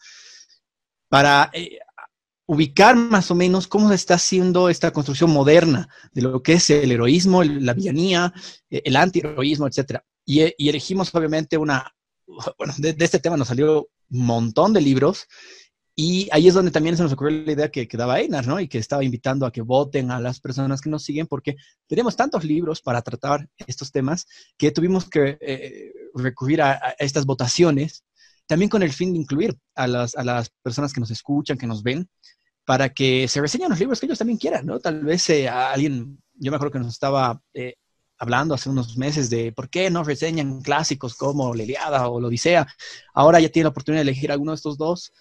[1.09, 1.79] para eh,
[2.47, 6.69] ubicar más o menos cómo se está haciendo esta construcción moderna de lo que es
[6.69, 8.33] el heroísmo, la villanía,
[8.69, 9.99] eh, el antiheroísmo, etc.
[10.25, 11.93] Y, y, elegimos obviamente una,
[12.57, 15.27] bueno, de, este tema nos salió un montón de libros
[15.95, 18.59] Y ahí es donde también se nos ocurrió la idea que, que daba Einar, ¿no?
[18.59, 21.57] Y que estaba invitando a que voten a las personas que nos siguen, porque
[21.87, 24.25] tenemos tantos libros para tratar estos temas
[24.57, 28.03] que tuvimos que eh, recurrir a, a, estas votaciones,
[28.47, 31.67] también con el fin de incluir a las, a las personas que nos escuchan, que
[31.67, 32.09] nos ven,
[32.65, 34.79] para que se reseñen los libros que ellos también quieran, ¿no?
[34.79, 37.75] Tal vez eh, alguien, yo me acuerdo que nos estaba eh,
[38.17, 42.67] hablando hace unos meses de por qué no reseñan clásicos como La o La Odisea.
[43.13, 45.13] Ahora ya tiene la oportunidad de elegir alguno de estos dos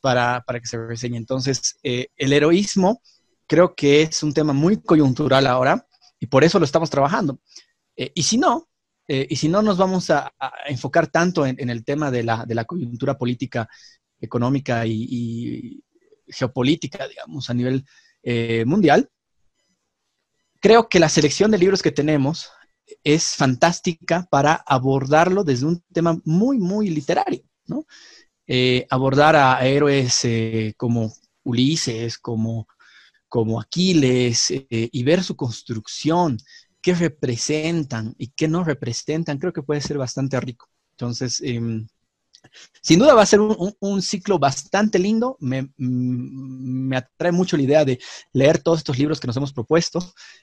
[0.00, 1.16] para, para que se reseñe.
[1.16, 3.02] Entonces, eh, el heroísmo
[3.46, 5.86] creo que es un tema muy coyuntural ahora
[6.18, 7.38] y por eso lo estamos trabajando.
[7.96, 8.68] Eh, y si no,
[9.06, 10.32] eh, y si no nos vamos a,
[10.66, 13.68] enfocar tanto en, el tema de la, de la coyuntura política,
[14.20, 15.82] económica y,
[16.26, 17.84] geopolítica, digamos, a nivel
[18.22, 19.10] eh, mundial,
[20.58, 22.48] creo que la selección de libros que tenemos
[23.02, 27.84] es fantástica para abordarlo desde un tema muy, muy literario, ¿no?
[28.46, 30.26] Eh, abordar a héroes
[30.76, 31.12] como
[31.42, 32.66] Ulises, como,
[33.28, 36.38] como Aquiles, y ver su construcción,
[36.84, 40.68] qué representan y qué no representan, creo que puede ser bastante rico.
[40.90, 41.58] Entonces, eh,
[42.82, 45.38] sin duda va a ser un ciclo bastante lindo.
[45.40, 47.98] Me, mm, me, atrae mucho la idea de
[48.34, 49.98] leer todos estos libros que nos hemos propuesto.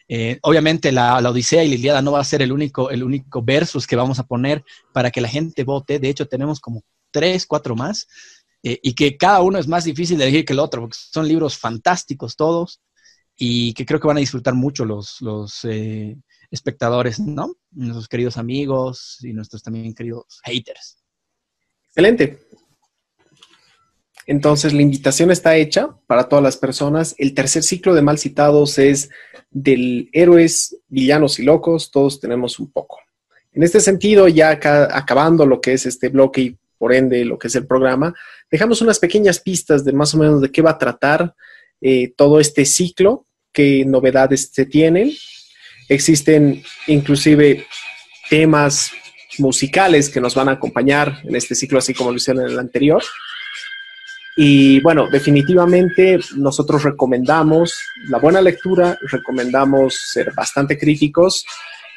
[0.08, 3.04] Eh, obviamente la, la, Odisea y la Iliada no va a ser el único, el
[3.04, 4.64] único versus que vamos a poner
[4.94, 6.00] para que la gente vote.
[6.00, 6.82] De hecho, tenemos como
[7.12, 8.08] tres, cuatro más.
[8.64, 11.28] Eh, y que cada uno es más difícil de elegir que el otro, porque son
[11.28, 12.82] libros fantásticos todos
[13.38, 16.16] y que creo que van a disfrutar mucho los, los eh,
[16.52, 17.56] espectadores, ¿no?
[17.72, 20.98] Nuestros queridos amigos y nuestros también queridos haters.
[21.88, 22.40] Excelente.
[24.28, 27.16] Entonces, la invitación está hecha para todas las personas.
[27.18, 29.10] El tercer ciclo de mal citados es
[29.50, 31.90] del héroes, villanos y locos.
[31.92, 33.00] Todos tenemos un poco.
[33.52, 37.48] En este sentido, ya acabando lo que es este bloque y por ende lo que
[37.48, 38.14] es el programa,
[38.50, 41.36] dejamos unas pequeñas pistas de más o menos de qué va a tratar
[41.82, 45.12] eh, todo este ciclo, qué novedades se tienen.
[45.92, 47.68] Existen inclusive
[48.30, 48.92] temas
[49.40, 52.60] musicales que nos van a acompañar en este ciclo, así como lo hicieron en el
[52.60, 53.04] anterior.
[54.38, 57.78] Y bueno, definitivamente nosotros recomendamos
[58.08, 61.46] la buena lectura, recomendamos ser bastante críticos.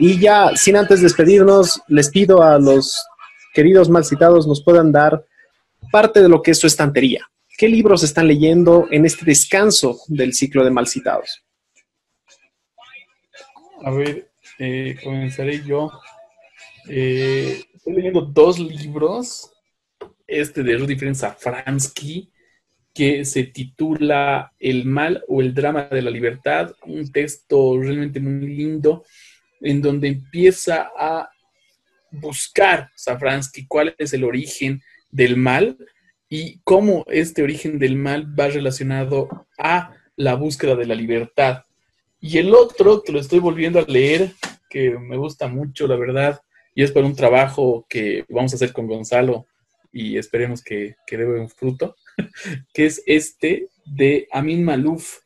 [0.01, 3.01] Y ya, sin antes despedirnos, les pido a los
[3.53, 5.25] queridos mal citados nos puedan dar
[5.93, 7.31] parte de lo que es su estantería.
[7.57, 11.44] ¿Qué libros están leyendo en este descanso del ciclo de mal citados?
[13.83, 15.91] A ver, eh, comenzaré yo.
[16.89, 19.51] Eh, estoy leyendo dos libros.
[20.27, 22.31] Este de Rudy Safransky,
[22.95, 26.75] que se titula El mal o el drama de la libertad.
[26.87, 29.05] Un texto realmente muy lindo,
[29.61, 31.29] en donde empieza a
[32.11, 34.81] buscar Safransky cuál es el origen
[35.11, 35.77] del mal
[36.29, 41.65] y cómo este origen del mal va relacionado a la búsqueda de la libertad.
[42.27, 44.33] Y el otro, que lo estoy volviendo a leer,
[44.71, 46.41] que me gusta mucho, la verdad,
[46.75, 49.47] y es para un trabajo que vamos a hacer con Gonzalo
[49.93, 51.97] y esperemos que, que dé un fruto,
[52.73, 55.19] que es este de Amin Malouf,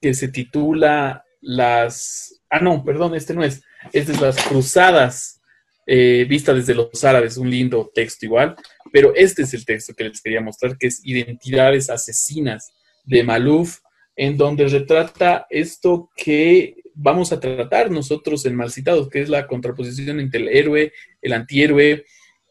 [0.00, 2.40] que se titula Las...
[2.48, 3.62] Ah, no, perdón, este no es.
[3.92, 5.42] Este es Las Cruzadas,
[5.86, 8.56] eh, vista desde los árabes, un lindo texto igual,
[8.90, 12.72] pero este es el texto que les quería mostrar, que es Identidades Asesinas
[13.04, 13.80] de Malouf,
[14.18, 20.18] en donde retrata esto que vamos a tratar nosotros en Malcitados, que es la contraposición
[20.18, 20.92] entre el héroe,
[21.22, 22.04] el antihéroe,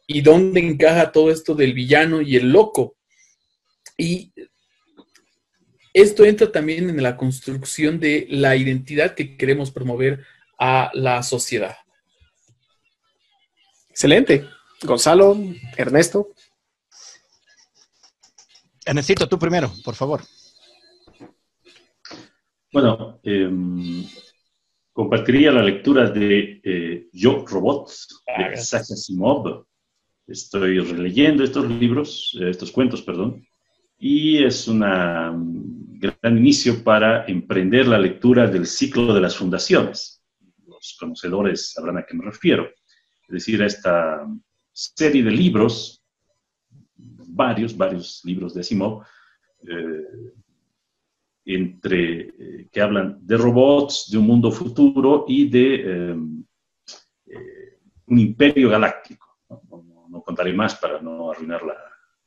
[0.08, 2.96] y dónde encaja todo esto del villano y el loco.
[3.98, 4.32] Y
[5.94, 10.26] esto entra también en la construcción de la identidad que queremos promover
[10.58, 11.76] a la sociedad.
[13.90, 14.48] Excelente.
[14.84, 15.38] Gonzalo,
[15.76, 16.30] Ernesto.
[18.86, 20.24] Ernestito, tú primero, por favor.
[22.80, 23.50] Bueno, eh,
[24.94, 29.66] compartiría la lectura de eh, Yo, Robots, de Isaac Asimov.
[30.28, 33.44] Estoy releyendo estos libros, eh, estos cuentos, perdón,
[33.98, 34.82] y es un
[36.00, 40.22] gran inicio para emprender la lectura del ciclo de las fundaciones.
[40.68, 42.70] Los conocedores sabrán a qué me refiero.
[43.28, 44.24] Es decir, a esta
[44.72, 46.04] serie de libros,
[46.96, 49.02] varios, varios libros de Asimov,
[49.68, 50.04] eh,
[51.48, 56.16] entre, eh, que hablan de robots, de un mundo futuro y de eh,
[57.28, 59.40] eh, un imperio galáctico.
[59.50, 60.22] ¿no?
[60.22, 61.62] Contaré más para no arruinar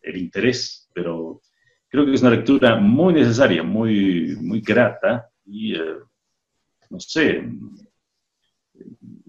[0.01, 1.43] el interés, pero
[1.89, 5.97] creo que es una lectura muy necesaria, muy, muy grata y, eh,
[6.89, 7.45] no sé,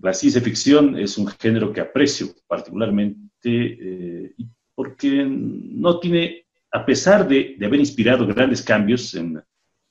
[0.02, 4.34] la ciencia ficción es un género que aprecio particularmente
[4.74, 9.44] porque no tiene a pesar de, de haber inspirado grandes cambios en,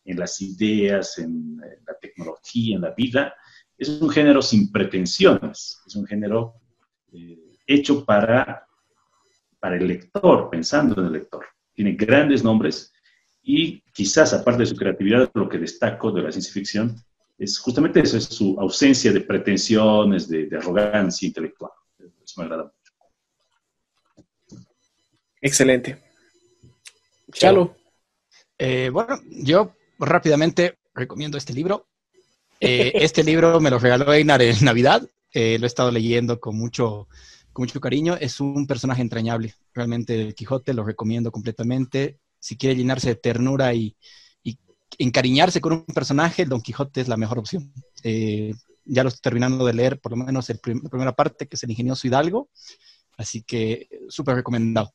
[0.04, 3.34] en las ideas, en, la tecnología, en la vida,
[3.76, 6.54] es un género sin pretensiones, es un género
[7.12, 8.66] eh, hecho para,
[9.58, 11.44] para el lector, pensando en el lector.
[11.72, 12.92] Tiene grandes nombres
[13.42, 16.96] y quizás, aparte de su creatividad, lo que destaco de la ciencia ficción
[17.38, 21.72] es justamente eso, es su ausencia de pretensiones, de, arrogancia intelectual.
[21.98, 22.76] Eso me agrada mucho.
[25.40, 26.02] Excelente.
[27.32, 27.76] Chalo.
[28.58, 31.88] Eh, bueno, yo rápidamente recomiendo este libro.
[32.60, 35.06] Eh, este libro me lo regaló Einar en Navidad.
[35.32, 37.08] Eh, lo he estado leyendo con mucho,
[37.52, 38.16] con mucho cariño.
[38.20, 39.54] Es un personaje entrañable.
[39.74, 42.18] Realmente el Quijote lo recomiendo completamente.
[42.38, 43.96] Si quiere llenarse de ternura y,
[44.98, 47.72] encariñarse con un personaje, el Don Quijote es la mejor opción.
[48.02, 48.52] Eh,
[48.84, 51.62] ya lo estoy terminando de leer, por lo menos el la primera parte, que es
[51.62, 52.50] el ingenioso Hidalgo.
[53.16, 54.92] Así que súper recomendado.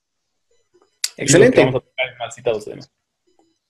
[1.18, 1.72] Excelente.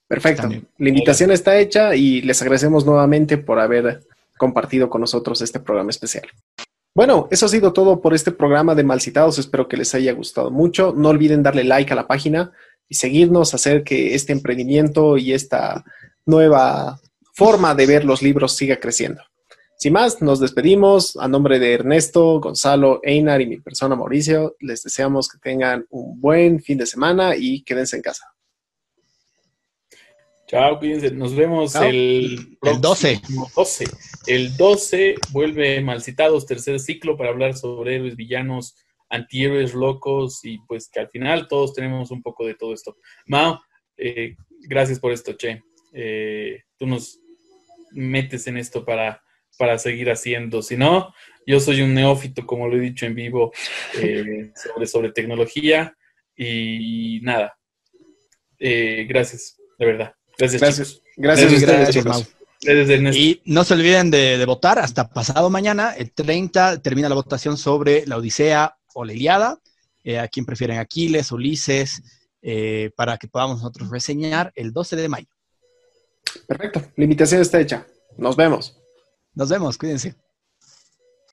[0.08, 0.48] Perfecto.
[0.78, 4.04] La invitación está hecha y les agradecemos nuevamente por haber
[4.38, 6.26] compartido con nosotros este programa especial.
[6.94, 9.38] Bueno, eso ha sido todo por este programa de Malcitados.
[9.38, 10.94] Espero que les haya gustado mucho.
[10.96, 12.52] No olviden darle like a la página
[12.88, 15.84] y seguirnos, hacer que este emprendimiento y esta
[16.24, 17.00] nueva
[17.34, 19.22] forma de ver los libros siga creciendo.
[19.76, 21.16] Sin más, nos despedimos.
[21.18, 26.18] A nombre de Ernesto, Gonzalo, Einar y mi persona Mauricio, les deseamos que tengan un
[26.18, 28.35] buen fin de semana y quédense en casa.
[30.46, 31.10] Chao, cuídense.
[31.10, 33.20] Nos vemos el, el 12.
[33.56, 33.84] 12.
[34.28, 38.76] El 12 vuelve Malcitados, tercer ciclo, para hablar sobre héroes, villanos,
[39.10, 42.96] antihéroes locos y pues que al final todos tenemos un poco de todo esto.
[43.26, 43.60] Mao,
[43.96, 44.36] eh,
[44.68, 45.62] gracias por esto, Che.
[45.92, 47.20] Eh, tú nos
[47.90, 49.20] metes en esto para,
[49.58, 50.62] para seguir haciendo.
[50.62, 51.12] Si no,
[51.44, 53.52] yo soy un neófito, como lo he dicho en vivo,
[54.00, 55.96] eh, sobre, sobre tecnología
[56.36, 57.58] y nada.
[58.60, 60.15] gracias, de verdad.
[60.38, 61.02] Gracias, gracias.
[61.16, 62.18] Gracias, a
[62.58, 67.56] ustedes, Y no se olviden de, votar hasta pasado mañana, el 30, termina la votación
[67.56, 69.58] sobre la Odisea o la Iliada.
[70.04, 72.02] Eh, a quién prefieren Aquiles, Ulises,
[72.40, 75.26] eh, para que podamos nosotros reseñar el 12 de mayo.
[76.46, 77.86] Perfecto, la invitación está hecha.
[78.16, 78.76] Nos vemos.
[79.34, 80.14] Nos vemos, cuídense.